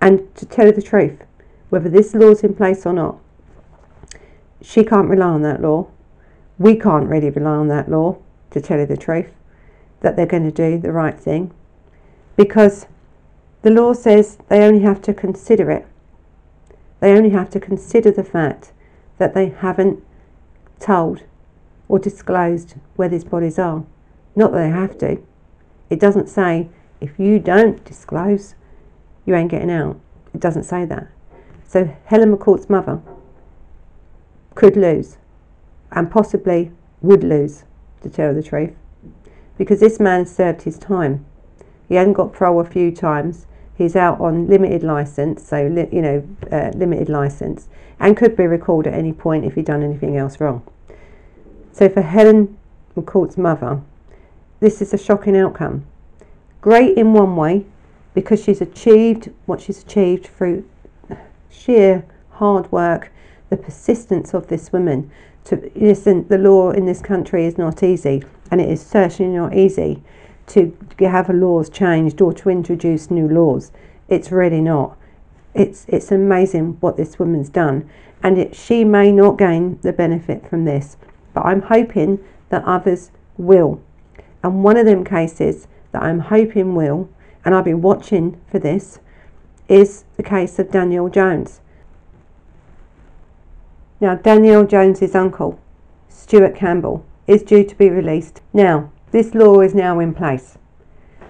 And 0.00 0.34
to 0.34 0.46
tell 0.46 0.66
you 0.66 0.72
the 0.72 0.82
truth, 0.82 1.24
whether 1.70 1.88
this 1.88 2.14
law's 2.14 2.44
in 2.44 2.54
place 2.54 2.86
or 2.86 2.92
not, 2.92 3.18
she 4.60 4.84
can't 4.84 5.08
rely 5.08 5.26
on 5.26 5.42
that 5.42 5.62
law. 5.62 5.88
We 6.58 6.76
can't 6.76 7.08
really 7.08 7.30
rely 7.30 7.56
on 7.56 7.66
that 7.68 7.90
law, 7.90 8.18
to 8.50 8.60
tell 8.60 8.78
you 8.78 8.86
the 8.86 8.96
truth, 8.96 9.32
that 10.00 10.14
they're 10.16 10.26
going 10.26 10.44
to 10.44 10.52
do 10.52 10.78
the 10.78 10.92
right 10.92 11.18
thing. 11.18 11.52
Because 12.36 12.86
the 13.62 13.70
law 13.70 13.94
says 13.94 14.38
they 14.48 14.62
only 14.62 14.82
have 14.82 15.00
to 15.02 15.14
consider 15.14 15.70
it. 15.70 15.86
They 17.00 17.12
only 17.12 17.30
have 17.30 17.48
to 17.50 17.58
consider 17.58 18.10
the 18.10 18.22
fact 18.22 18.72
that 19.18 19.34
they 19.34 19.48
haven't 19.48 20.04
told 20.78 21.22
or 21.88 21.98
disclosed 21.98 22.74
where 22.96 23.08
these 23.08 23.24
bodies 23.24 23.58
are. 23.58 23.84
Not 24.36 24.52
that 24.52 24.58
they 24.58 24.68
have 24.68 24.98
to. 24.98 25.22
It 25.92 26.00
doesn't 26.00 26.30
say 26.30 26.70
if 27.02 27.18
you 27.18 27.38
don't 27.38 27.84
disclose, 27.84 28.54
you 29.26 29.34
ain't 29.34 29.50
getting 29.50 29.70
out. 29.70 30.00
It 30.32 30.40
doesn't 30.40 30.62
say 30.62 30.86
that. 30.86 31.08
So 31.66 31.94
Helen 32.06 32.34
McCourt's 32.34 32.70
mother 32.70 33.02
could 34.54 34.74
lose 34.74 35.18
and 35.90 36.10
possibly 36.10 36.72
would 37.02 37.22
lose, 37.22 37.64
to 38.00 38.08
tell 38.08 38.32
the 38.32 38.42
truth, 38.42 38.72
because 39.58 39.80
this 39.80 40.00
man 40.00 40.24
served 40.24 40.62
his 40.62 40.78
time. 40.78 41.26
He 41.90 41.96
hadn't 41.96 42.14
got 42.14 42.32
parole 42.32 42.60
a 42.60 42.64
few 42.64 42.90
times. 42.90 43.46
He's 43.76 43.94
out 43.94 44.18
on 44.18 44.46
limited 44.46 44.82
license, 44.82 45.46
so 45.46 45.66
li- 45.66 45.90
you 45.92 46.00
know, 46.00 46.26
uh, 46.50 46.70
limited 46.74 47.10
license, 47.10 47.68
and 48.00 48.16
could 48.16 48.34
be 48.34 48.46
recalled 48.46 48.86
at 48.86 48.94
any 48.94 49.12
point 49.12 49.44
if 49.44 49.56
he'd 49.56 49.66
done 49.66 49.82
anything 49.82 50.16
else 50.16 50.40
wrong. 50.40 50.62
So 51.70 51.90
for 51.90 52.00
Helen 52.00 52.56
McCourt's 52.96 53.36
mother, 53.36 53.82
this 54.62 54.80
is 54.80 54.94
a 54.94 54.98
shocking 54.98 55.36
outcome. 55.36 55.84
Great 56.60 56.96
in 56.96 57.12
one 57.12 57.34
way, 57.34 57.66
because 58.14 58.40
she's 58.42 58.60
achieved 58.60 59.28
what 59.44 59.60
she's 59.60 59.82
achieved 59.82 60.24
through 60.26 60.64
sheer 61.50 62.04
hard 62.30 62.70
work, 62.70 63.10
the 63.50 63.56
persistence 63.56 64.32
of 64.32 64.46
this 64.46 64.72
woman. 64.72 65.10
To 65.46 65.70
listen, 65.74 66.28
the 66.28 66.38
law 66.38 66.70
in 66.70 66.86
this 66.86 67.00
country 67.00 67.44
is 67.44 67.58
not 67.58 67.82
easy, 67.82 68.22
and 68.52 68.60
it 68.60 68.70
is 68.70 68.80
certainly 68.80 69.36
not 69.36 69.56
easy 69.56 70.00
to 70.46 70.76
have 71.00 71.28
laws 71.28 71.68
changed 71.68 72.20
or 72.20 72.32
to 72.34 72.48
introduce 72.48 73.10
new 73.10 73.28
laws. 73.28 73.72
It's 74.08 74.30
really 74.30 74.60
not. 74.60 74.96
It's 75.54 75.84
it's 75.88 76.12
amazing 76.12 76.76
what 76.78 76.96
this 76.96 77.18
woman's 77.18 77.48
done, 77.48 77.90
and 78.22 78.38
it, 78.38 78.54
she 78.54 78.84
may 78.84 79.10
not 79.10 79.38
gain 79.38 79.80
the 79.82 79.92
benefit 79.92 80.48
from 80.48 80.66
this, 80.66 80.96
but 81.34 81.44
I'm 81.44 81.62
hoping 81.62 82.20
that 82.50 82.62
others 82.64 83.10
will. 83.36 83.80
And 84.42 84.64
one 84.64 84.76
of 84.76 84.86
them 84.86 85.04
cases 85.04 85.68
that 85.92 86.02
I'm 86.02 86.20
hoping 86.20 86.74
will, 86.74 87.08
and 87.44 87.54
I'll 87.54 87.62
be 87.62 87.74
watching 87.74 88.40
for 88.50 88.58
this, 88.58 88.98
is 89.68 90.04
the 90.16 90.22
case 90.22 90.58
of 90.58 90.70
Danielle 90.70 91.08
Jones. 91.08 91.60
Now, 94.00 94.16
Danielle 94.16 94.66
Jones's 94.66 95.14
uncle, 95.14 95.60
Stuart 96.08 96.56
Campbell, 96.56 97.04
is 97.26 97.42
due 97.42 97.64
to 97.64 97.74
be 97.76 97.88
released. 97.88 98.40
Now, 98.52 98.90
this 99.12 99.34
law 99.34 99.60
is 99.60 99.74
now 99.74 100.00
in 100.00 100.12
place. 100.12 100.58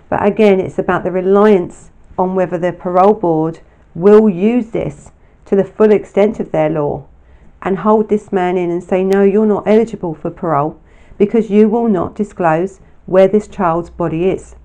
But 0.08 0.24
again, 0.24 0.60
it's 0.60 0.78
about 0.78 1.04
the 1.04 1.10
reliance 1.10 1.90
on 2.16 2.34
whether 2.34 2.56
the 2.56 2.72
parole 2.72 3.14
board 3.14 3.60
will 3.94 4.28
use 4.28 4.70
this 4.70 5.10
to 5.46 5.56
the 5.56 5.64
full 5.64 5.92
extent 5.92 6.40
of 6.40 6.50
their 6.50 6.70
law 6.70 7.06
and 7.60 7.78
hold 7.78 8.08
this 8.08 8.32
man 8.32 8.56
in 8.56 8.70
and 8.70 8.82
say, 8.82 9.04
no, 9.04 9.22
you're 9.22 9.46
not 9.46 9.66
eligible 9.66 10.14
for 10.14 10.30
parole 10.30 10.80
because 11.18 11.50
you 11.50 11.68
will 11.68 11.88
not 11.88 12.14
disclose 12.14 12.80
where 13.12 13.28
this 13.28 13.46
child's 13.46 13.90
body 13.90 14.24
is. 14.24 14.56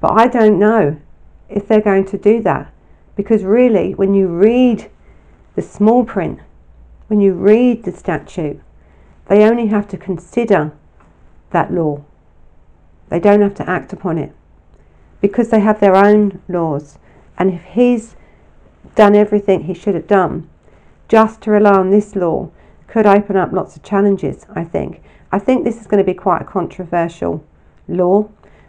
But 0.00 0.12
I 0.12 0.28
don't 0.28 0.58
know 0.58 0.98
if 1.50 1.68
they're 1.68 1.80
going 1.82 2.06
to 2.06 2.16
do 2.16 2.40
that 2.42 2.72
because 3.16 3.44
really, 3.44 3.94
when 3.94 4.14
you 4.14 4.28
read 4.28 4.90
the 5.54 5.60
small 5.60 6.06
print, 6.06 6.40
when 7.08 7.20
you 7.20 7.34
read 7.34 7.84
the 7.84 7.92
statute, 7.92 8.60
they 9.28 9.44
only 9.44 9.66
have 9.66 9.86
to 9.88 9.98
consider 9.98 10.72
that 11.50 11.70
law. 11.70 12.02
They 13.10 13.20
don't 13.20 13.42
have 13.42 13.54
to 13.56 13.68
act 13.68 13.92
upon 13.92 14.16
it 14.16 14.32
because 15.20 15.50
they 15.50 15.60
have 15.60 15.80
their 15.80 15.96
own 15.96 16.40
laws. 16.48 16.98
And 17.36 17.52
if 17.52 17.62
he's 17.62 18.16
done 18.94 19.14
everything 19.14 19.64
he 19.64 19.74
should 19.74 19.94
have 19.94 20.06
done, 20.06 20.48
just 21.08 21.42
to 21.42 21.50
rely 21.50 21.72
on 21.72 21.90
this 21.90 22.16
law 22.16 22.50
could 22.86 23.04
open 23.04 23.36
up 23.36 23.52
lots 23.52 23.76
of 23.76 23.82
challenges, 23.82 24.46
I 24.54 24.64
think. 24.64 25.02
I 25.30 25.38
think 25.38 25.64
this 25.64 25.80
is 25.80 25.86
going 25.86 25.98
to 25.98 26.10
be 26.12 26.14
quite 26.14 26.42
a 26.42 26.44
controversial 26.44 27.44
law. 27.86 28.28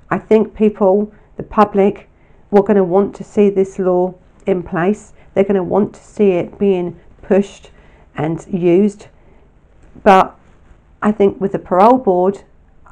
I 0.10 0.17
think 0.17 0.56
people, 0.56 1.13
the 1.38 1.43
public, 1.43 2.10
were 2.52 2.63
going 2.63 2.78
to 2.78 2.84
want 2.84 3.15
to 3.15 3.24
see 3.24 3.50
this 3.50 3.80
law 3.80 4.15
in 4.45 4.63
place. 4.63 5.13
They're 5.34 5.43
going 5.43 5.56
to 5.56 5.63
want 5.63 5.93
to 5.93 6.04
see 6.04 6.32
it 6.32 6.60
being 6.60 7.00
pushed 7.22 7.72
and 8.15 8.45
used. 8.48 9.08
But 10.04 10.38
I 11.02 11.12
think 11.12 11.39
with 11.39 11.54
the 11.54 11.60
parole 11.60 11.98
board, 11.98 12.43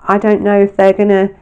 I 0.04 0.18
don't 0.18 0.42
know 0.42 0.62
if 0.62 0.78
they're 0.78 0.94
going 0.94 1.10
to 1.10 1.36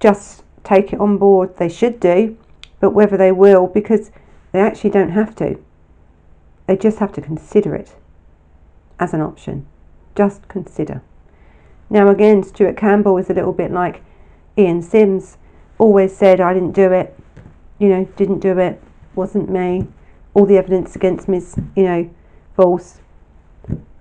just 0.00 0.42
take 0.64 0.92
it 0.92 1.00
on 1.00 1.18
board. 1.18 1.56
They 1.56 1.68
should 1.68 2.00
do, 2.00 2.36
but 2.80 2.90
whether 2.90 3.16
they 3.16 3.30
will, 3.30 3.68
because 3.68 4.10
they 4.50 4.60
actually 4.60 4.90
don't 4.90 5.10
have 5.10 5.36
to. 5.36 5.62
They 6.66 6.76
just 6.76 6.98
have 6.98 7.12
to 7.12 7.20
consider 7.20 7.74
it 7.74 7.94
as 8.98 9.14
an 9.14 9.20
option. 9.20 9.66
Just 10.16 10.48
consider. 10.48 11.02
Now, 11.92 12.08
again, 12.08 12.42
Stuart 12.42 12.78
Campbell 12.78 13.18
is 13.18 13.28
a 13.28 13.34
little 13.34 13.52
bit 13.52 13.70
like 13.70 14.02
Ian 14.56 14.80
Simms, 14.80 15.36
always 15.76 16.16
said, 16.16 16.40
I 16.40 16.54
didn't 16.54 16.72
do 16.72 16.90
it, 16.90 17.14
you 17.78 17.90
know, 17.90 18.06
didn't 18.16 18.38
do 18.38 18.58
it, 18.58 18.82
wasn't 19.14 19.50
me, 19.50 19.86
all 20.32 20.46
the 20.46 20.56
evidence 20.56 20.96
against 20.96 21.28
me 21.28 21.36
is, 21.36 21.54
you 21.76 21.82
know, 21.82 22.10
false. 22.56 23.00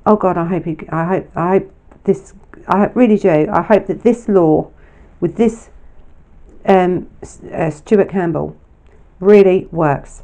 Oh 0.05 0.15
God, 0.15 0.37
I 0.37 0.45
hope, 0.45 0.63
he, 0.63 0.77
I 0.87 1.03
hope, 1.03 1.31
I 1.35 1.49
hope 1.49 1.73
this, 2.05 2.33
I 2.69 2.85
really 2.93 3.17
do, 3.17 3.29
I 3.51 3.61
hope 3.61 3.87
that 3.87 4.03
this 4.03 4.29
law, 4.29 4.71
with 5.19 5.35
this 5.35 5.69
um, 6.65 7.09
uh, 7.53 7.69
Stuart 7.71 8.07
Campbell, 8.07 8.55
really 9.19 9.67
works 9.69 10.23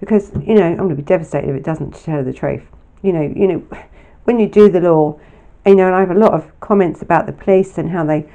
because 0.00 0.32
you 0.44 0.54
know 0.54 0.64
I'm 0.64 0.76
going 0.76 0.88
to 0.88 0.96
be 0.96 1.02
devastated 1.02 1.50
if 1.50 1.56
it 1.56 1.62
doesn't 1.62 1.94
tell 1.94 2.24
the 2.24 2.32
truth. 2.32 2.64
You 3.02 3.12
know, 3.12 3.22
you 3.22 3.46
know, 3.46 3.58
when 4.24 4.40
you 4.40 4.48
do 4.48 4.68
the 4.68 4.80
law, 4.80 5.20
you 5.66 5.74
know, 5.74 5.86
and 5.86 5.94
I 5.94 6.00
have 6.00 6.10
a 6.10 6.14
lot 6.14 6.32
of 6.32 6.58
comments 6.60 7.02
about 7.02 7.26
the 7.26 7.32
police 7.32 7.78
and 7.78 7.90
how 7.90 8.04
they, 8.04 8.28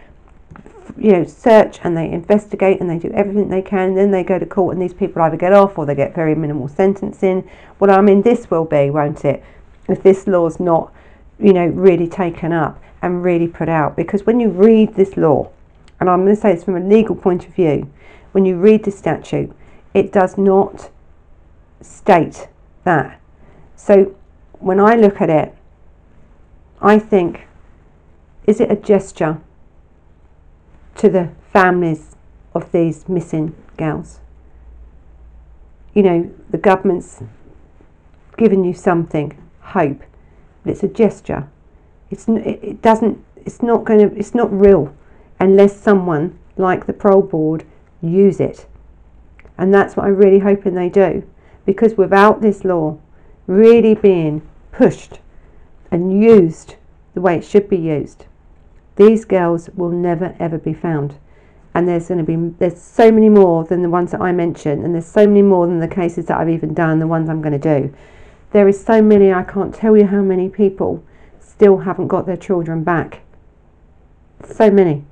you 0.98 1.12
know, 1.12 1.24
search 1.26 1.80
and 1.84 1.98
they 1.98 2.10
investigate 2.10 2.80
and 2.80 2.90
they 2.90 3.00
do 3.00 3.10
everything 3.14 3.50
they 3.50 3.62
can. 3.62 3.90
And 3.90 3.98
then 3.98 4.12
they 4.12 4.24
go 4.24 4.38
to 4.38 4.46
court 4.46 4.74
and 4.74 4.82
these 4.82 4.94
people 4.94 5.22
either 5.22 5.38
get 5.38 5.54
off 5.54 5.78
or 5.78 5.86
they 5.86 5.96
get 5.96 6.14
very 6.14 6.36
minimal 6.36 6.68
sentencing. 6.68 7.50
Well, 7.80 7.92
I 7.92 8.02
mean, 8.02 8.22
this 8.22 8.50
will 8.52 8.66
be, 8.66 8.90
won't 8.90 9.26
it? 9.26 9.44
If 9.90 10.04
this 10.04 10.28
law's 10.28 10.60
not, 10.60 10.94
you 11.40 11.54
know, 11.54 11.66
really 11.66 12.08
taken 12.08 12.52
up 12.52 12.82
and 13.02 13.24
really 13.24 13.48
put 13.48 13.70
out, 13.70 13.96
because 13.96 14.26
when 14.26 14.40
you 14.40 14.50
read 14.50 14.96
this 14.96 15.18
law, 15.18 15.52
and 16.00 16.10
I'm 16.10 16.24
going 16.24 16.36
to 16.36 16.42
say 16.42 16.54
this 16.54 16.64
from 16.64 16.76
a 16.76 16.80
legal 16.80 17.16
point 17.16 17.48
of 17.48 17.54
view, 17.54 17.92
when 18.32 18.46
you 18.46 18.58
read 18.58 18.84
the 18.84 18.92
statute, 18.92 19.52
it 19.94 20.12
does 20.12 20.38
not 20.38 20.90
state 21.82 22.50
that. 22.84 23.20
So 23.76 24.16
when 24.54 24.80
I 24.80 24.96
look 24.96 25.22
at 25.22 25.30
it, 25.30 25.56
I 26.82 27.00
think, 27.00 27.48
is 28.46 28.60
it 28.60 28.72
a 28.72 28.76
gesture 28.76 29.42
to 30.96 31.10
the 31.10 31.30
families 31.52 32.16
of 32.54 32.72
these 32.72 33.08
missing 33.08 33.56
girls? 33.78 34.20
You 35.94 36.04
know, 36.04 36.32
the 36.50 36.58
government's 36.58 37.24
given 38.38 38.64
you 38.64 38.74
something, 38.74 39.38
hope, 39.62 40.02
but 40.64 40.72
it's 40.72 40.84
a 40.84 40.88
gesture. 40.88 41.48
It's 42.12 42.28
it 42.28 42.82
doesn't. 42.82 43.24
It's 43.38 43.62
not 43.62 43.86
going 43.86 44.10
to. 44.10 44.16
It's 44.18 44.36
not 44.36 44.52
real 44.52 44.94
unless 45.40 45.80
someone 45.80 46.38
like 46.58 46.86
the 46.86 46.94
parole 46.94 47.22
board 47.22 47.66
use 48.02 48.40
it, 48.40 48.68
and 49.58 49.74
that's 49.74 49.96
what 49.96 50.06
I'm 50.06 50.16
really 50.16 50.40
hoping 50.40 50.76
they 50.76 50.90
do 50.90 51.24
because 51.66 51.96
without 51.98 52.42
this 52.42 52.64
law 52.64 52.98
really 53.48 53.96
being 53.96 54.48
pushed 54.72 55.20
and 55.96 56.22
used 56.22 56.76
the 57.14 57.22
way 57.22 57.38
it 57.38 57.46
should 57.46 57.70
be 57.70 57.78
used, 57.78 58.26
these 58.98 59.24
girls 59.24 59.70
will 59.76 59.92
never 59.92 60.36
ever 60.40 60.58
be 60.58 60.74
found. 60.74 61.16
And 61.74 61.88
there's 61.88 62.10
going 62.10 62.26
to 62.26 62.26
be 62.26 62.36
there's 62.60 62.82
so 62.82 63.12
many 63.12 63.30
more 63.30 63.64
than 63.64 63.82
the 63.82 63.90
ones 63.90 64.12
that 64.12 64.20
I 64.20 64.34
mentioned, 64.34 64.84
and 64.84 64.94
there's 64.94 65.06
so 65.06 65.26
many 65.26 65.42
more 65.42 65.68
than 65.68 65.80
the 65.80 65.88
cases 65.88 66.26
that 66.26 66.38
I've 66.38 66.50
even 66.50 66.74
done, 66.74 67.00
the 67.00 67.08
ones 67.08 67.30
I'm 67.30 67.42
going 67.42 67.60
to 67.60 67.80
do. 67.80 67.94
There 68.52 68.68
is 68.68 68.84
so 68.84 69.02
many 69.02 69.32
I 69.32 69.44
can't 69.44 69.74
tell 69.74 69.96
you 69.96 70.06
how 70.06 70.22
many 70.22 70.50
people 70.50 71.02
still 71.40 71.78
haven't 71.78 72.10
got 72.10 72.26
their 72.26 72.38
children 72.38 72.84
back. 72.84 73.22
So 74.44 74.70
many. 74.70 75.06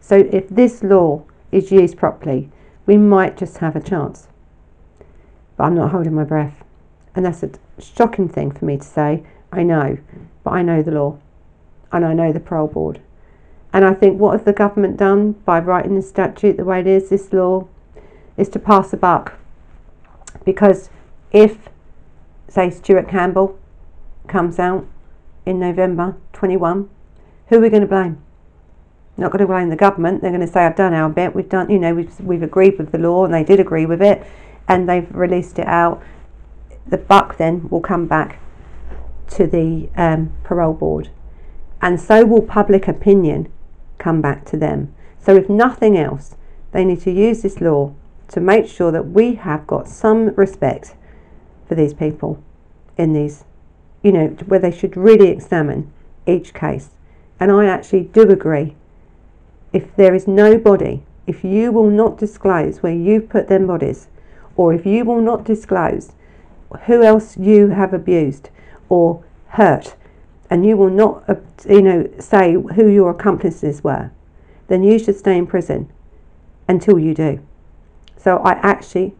So 0.00 0.28
if 0.32 0.48
this 0.48 0.82
law 0.82 1.22
is 1.52 1.70
used 1.70 1.96
properly, 1.96 2.50
we 2.86 2.96
might 2.96 3.36
just 3.36 3.58
have 3.58 3.76
a 3.76 3.80
chance. 3.80 4.26
but 5.56 5.64
I'm 5.66 5.74
not 5.74 5.90
holding 5.90 6.14
my 6.14 6.24
breath. 6.24 6.64
And 7.14 7.24
that's 7.24 7.42
a 7.42 7.50
shocking 7.78 8.28
thing 8.28 8.50
for 8.50 8.64
me 8.64 8.78
to 8.78 8.84
say. 8.84 9.22
I 9.52 9.62
know, 9.62 9.98
but 10.44 10.52
I 10.52 10.62
know 10.62 10.82
the 10.82 10.92
law 10.92 11.18
and 11.92 12.04
I 12.04 12.12
know 12.12 12.32
the 12.32 12.40
parole 12.40 12.68
board. 12.68 13.00
And 13.72 13.84
I 13.84 13.94
think 13.94 14.18
what 14.18 14.32
has 14.32 14.44
the 14.44 14.52
government 14.52 14.96
done 14.96 15.32
by 15.44 15.60
writing 15.60 15.94
the 15.94 16.02
statute 16.02 16.56
the 16.56 16.64
way 16.64 16.80
it 16.80 16.86
is, 16.86 17.08
this 17.08 17.32
law, 17.32 17.68
is 18.36 18.48
to 18.50 18.58
pass 18.58 18.90
the 18.90 18.96
buck. 18.96 19.34
Because 20.44 20.90
if, 21.32 21.68
say, 22.48 22.70
Stuart 22.70 23.08
Campbell 23.08 23.58
comes 24.26 24.58
out 24.58 24.86
in 25.46 25.58
November 25.58 26.16
21, 26.32 26.88
who 27.48 27.56
are 27.56 27.60
we 27.60 27.68
going 27.68 27.82
to 27.82 27.88
blame? 27.88 28.22
Not 29.16 29.32
going 29.32 29.40
to 29.40 29.46
blame 29.46 29.68
the 29.68 29.76
government. 29.76 30.22
They're 30.22 30.30
going 30.30 30.40
to 30.40 30.46
say, 30.46 30.64
"I've 30.64 30.76
done 30.76 30.94
our 30.94 31.08
bit. 31.10 31.34
We've 31.34 31.48
done, 31.48 31.68
you 31.68 31.78
know, 31.78 31.94
we've 31.94 32.18
we've 32.20 32.42
agreed 32.42 32.78
with 32.78 32.90
the 32.90 32.98
law, 32.98 33.24
and 33.24 33.34
they 33.34 33.44
did 33.44 33.60
agree 33.60 33.84
with 33.84 34.00
it, 34.00 34.24
and 34.66 34.88
they've 34.88 35.14
released 35.14 35.58
it 35.58 35.66
out." 35.66 36.02
The 36.86 36.96
buck 36.96 37.36
then 37.36 37.68
will 37.68 37.82
come 37.82 38.06
back 38.06 38.38
to 39.30 39.46
the 39.46 39.88
um, 39.96 40.32
parole 40.44 40.74
board, 40.74 41.10
and 41.80 42.00
so 42.00 42.24
will 42.24 42.42
public 42.42 42.88
opinion 42.88 43.50
come 43.98 44.20
back 44.20 44.44
to 44.46 44.56
them. 44.56 44.94
So, 45.18 45.36
if 45.36 45.48
nothing 45.48 45.96
else, 45.96 46.36
they 46.72 46.84
need 46.84 47.00
to 47.02 47.10
use 47.10 47.42
this 47.42 47.60
law 47.60 47.94
to 48.28 48.40
make 48.40 48.66
sure 48.66 48.92
that 48.92 49.10
we 49.10 49.34
have 49.34 49.66
got 49.66 49.88
some 49.88 50.28
respect 50.34 50.94
for 51.66 51.74
these 51.74 51.94
people 51.94 52.42
in 52.96 53.12
these, 53.12 53.44
you 54.02 54.12
know, 54.12 54.28
where 54.46 54.60
they 54.60 54.70
should 54.70 54.96
really 54.96 55.28
examine 55.28 55.92
each 56.26 56.54
case. 56.54 56.90
And 57.38 57.50
I 57.50 57.66
actually 57.66 58.04
do 58.04 58.22
agree. 58.22 58.76
If 59.72 59.94
there 59.96 60.14
is 60.14 60.26
nobody, 60.26 61.02
if 61.26 61.44
you 61.44 61.72
will 61.72 61.90
not 61.90 62.18
disclose 62.18 62.82
where 62.82 62.94
you 62.94 63.20
put 63.20 63.48
them 63.48 63.66
bodies, 63.66 64.08
or 64.56 64.74
if 64.74 64.84
you 64.84 65.04
will 65.04 65.20
not 65.20 65.44
disclose 65.44 66.12
who 66.86 67.02
else 67.02 67.36
you 67.36 67.68
have 67.68 67.92
abused 67.92 68.50
or 68.90 69.24
hurt, 69.48 69.94
and 70.50 70.66
you 70.66 70.76
will 70.76 70.90
not, 70.90 71.24
uh, 71.28 71.36
you 71.66 71.80
know, 71.80 72.10
say 72.18 72.52
who 72.52 72.88
your 72.88 73.10
accomplices 73.10 73.82
were, 73.82 74.10
then 74.68 74.82
you 74.82 74.98
should 74.98 75.16
stay 75.16 75.38
in 75.38 75.46
prison 75.46 75.90
until 76.68 76.98
you 76.98 77.14
do. 77.14 77.40
So 78.18 78.36
I 78.38 78.52
actually 78.62 79.14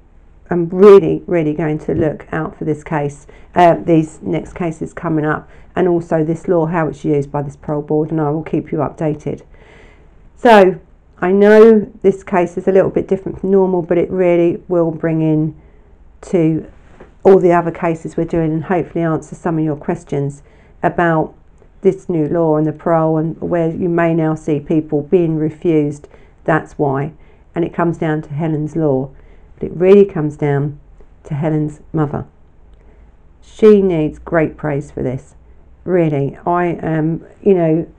am 0.50 0.68
really, 0.68 1.22
really 1.26 1.54
going 1.54 1.78
to 1.78 1.94
look 1.94 2.26
out 2.32 2.58
for 2.58 2.64
this 2.64 2.84
case, 2.84 3.26
uh, 3.54 3.76
these 3.76 4.20
next 4.20 4.52
cases 4.54 4.92
coming 4.92 5.24
up, 5.24 5.48
and 5.74 5.88
also 5.88 6.24
this 6.24 6.48
law, 6.48 6.66
how 6.66 6.88
it's 6.88 7.04
used 7.04 7.32
by 7.32 7.42
this 7.42 7.56
parole 7.56 7.82
board, 7.82 8.10
and 8.10 8.20
I 8.20 8.30
will 8.30 8.42
keep 8.42 8.70
you 8.72 8.78
updated. 8.78 9.42
So 10.36 10.78
I 11.18 11.32
know 11.32 11.90
this 12.02 12.24
case 12.24 12.56
is 12.56 12.66
a 12.66 12.72
little 12.72 12.90
bit 12.90 13.06
different 13.06 13.40
from 13.40 13.50
normal, 13.50 13.82
but 13.82 13.98
it 13.98 14.10
really 14.10 14.62
will 14.68 14.90
bring 14.90 15.22
in 15.22 15.60
to 16.22 16.70
all 17.22 17.38
the 17.38 17.52
other 17.52 17.70
cases 17.70 18.16
we're 18.16 18.24
doing 18.24 18.52
and 18.52 18.64
hopefully 18.64 19.04
answer 19.04 19.34
some 19.34 19.58
of 19.58 19.64
your 19.64 19.76
questions 19.76 20.42
about 20.82 21.34
this 21.82 22.08
new 22.08 22.26
law 22.28 22.56
and 22.56 22.66
the 22.66 22.72
parole 22.72 23.18
and 23.18 23.40
where 23.40 23.70
you 23.70 23.88
may 23.88 24.14
now 24.14 24.34
see 24.34 24.60
people 24.60 25.02
being 25.02 25.36
refused. 25.36 26.08
That's 26.44 26.74
why 26.74 27.12
and 27.54 27.64
it 27.64 27.74
comes 27.74 27.98
down 27.98 28.22
to 28.22 28.30
Helen's 28.30 28.76
law, 28.76 29.10
but 29.54 29.64
it 29.64 29.72
really 29.72 30.04
comes 30.04 30.36
down 30.36 30.78
to 31.24 31.34
Helen's 31.34 31.80
mother. 31.92 32.26
She 33.42 33.82
needs 33.82 34.18
great 34.18 34.56
praise 34.56 34.90
for 34.90 35.02
this. 35.02 35.34
Really, 35.84 36.38
I 36.46 36.66
am, 36.66 37.26
you 37.42 37.54
know, 37.54 37.92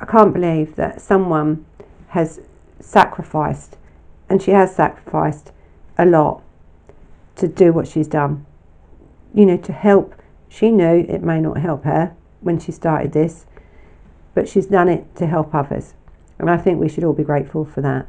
I 0.00 0.06
can't 0.06 0.32
believe 0.32 0.76
that 0.76 1.00
someone 1.00 1.64
has 2.08 2.40
sacrificed, 2.80 3.76
and 4.28 4.42
she 4.42 4.50
has 4.50 4.74
sacrificed 4.74 5.52
a 5.96 6.04
lot 6.04 6.42
to 7.36 7.48
do 7.48 7.72
what 7.72 7.88
she's 7.88 8.08
done. 8.08 8.46
You 9.34 9.46
know, 9.46 9.56
to 9.56 9.72
help. 9.72 10.14
She 10.48 10.70
knew 10.70 11.04
it 11.08 11.22
may 11.22 11.40
not 11.40 11.58
help 11.58 11.84
her 11.84 12.14
when 12.40 12.60
she 12.60 12.70
started 12.70 13.12
this, 13.12 13.46
but 14.34 14.48
she's 14.48 14.66
done 14.66 14.88
it 14.88 15.16
to 15.16 15.26
help 15.26 15.54
others. 15.54 15.94
And 16.38 16.48
I 16.50 16.56
think 16.56 16.80
we 16.80 16.88
should 16.88 17.04
all 17.04 17.12
be 17.12 17.24
grateful 17.24 17.64
for 17.64 17.80
that. 17.80 18.06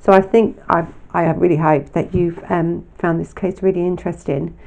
So 0.00 0.12
I 0.12 0.20
think 0.20 0.58
I, 0.68 0.86
I 1.12 1.24
really 1.32 1.56
hope 1.56 1.92
that 1.92 2.14
you've 2.14 2.42
um, 2.50 2.86
found 2.98 3.20
this 3.20 3.32
case 3.32 3.62
really 3.62 3.86
interesting. 3.86 4.58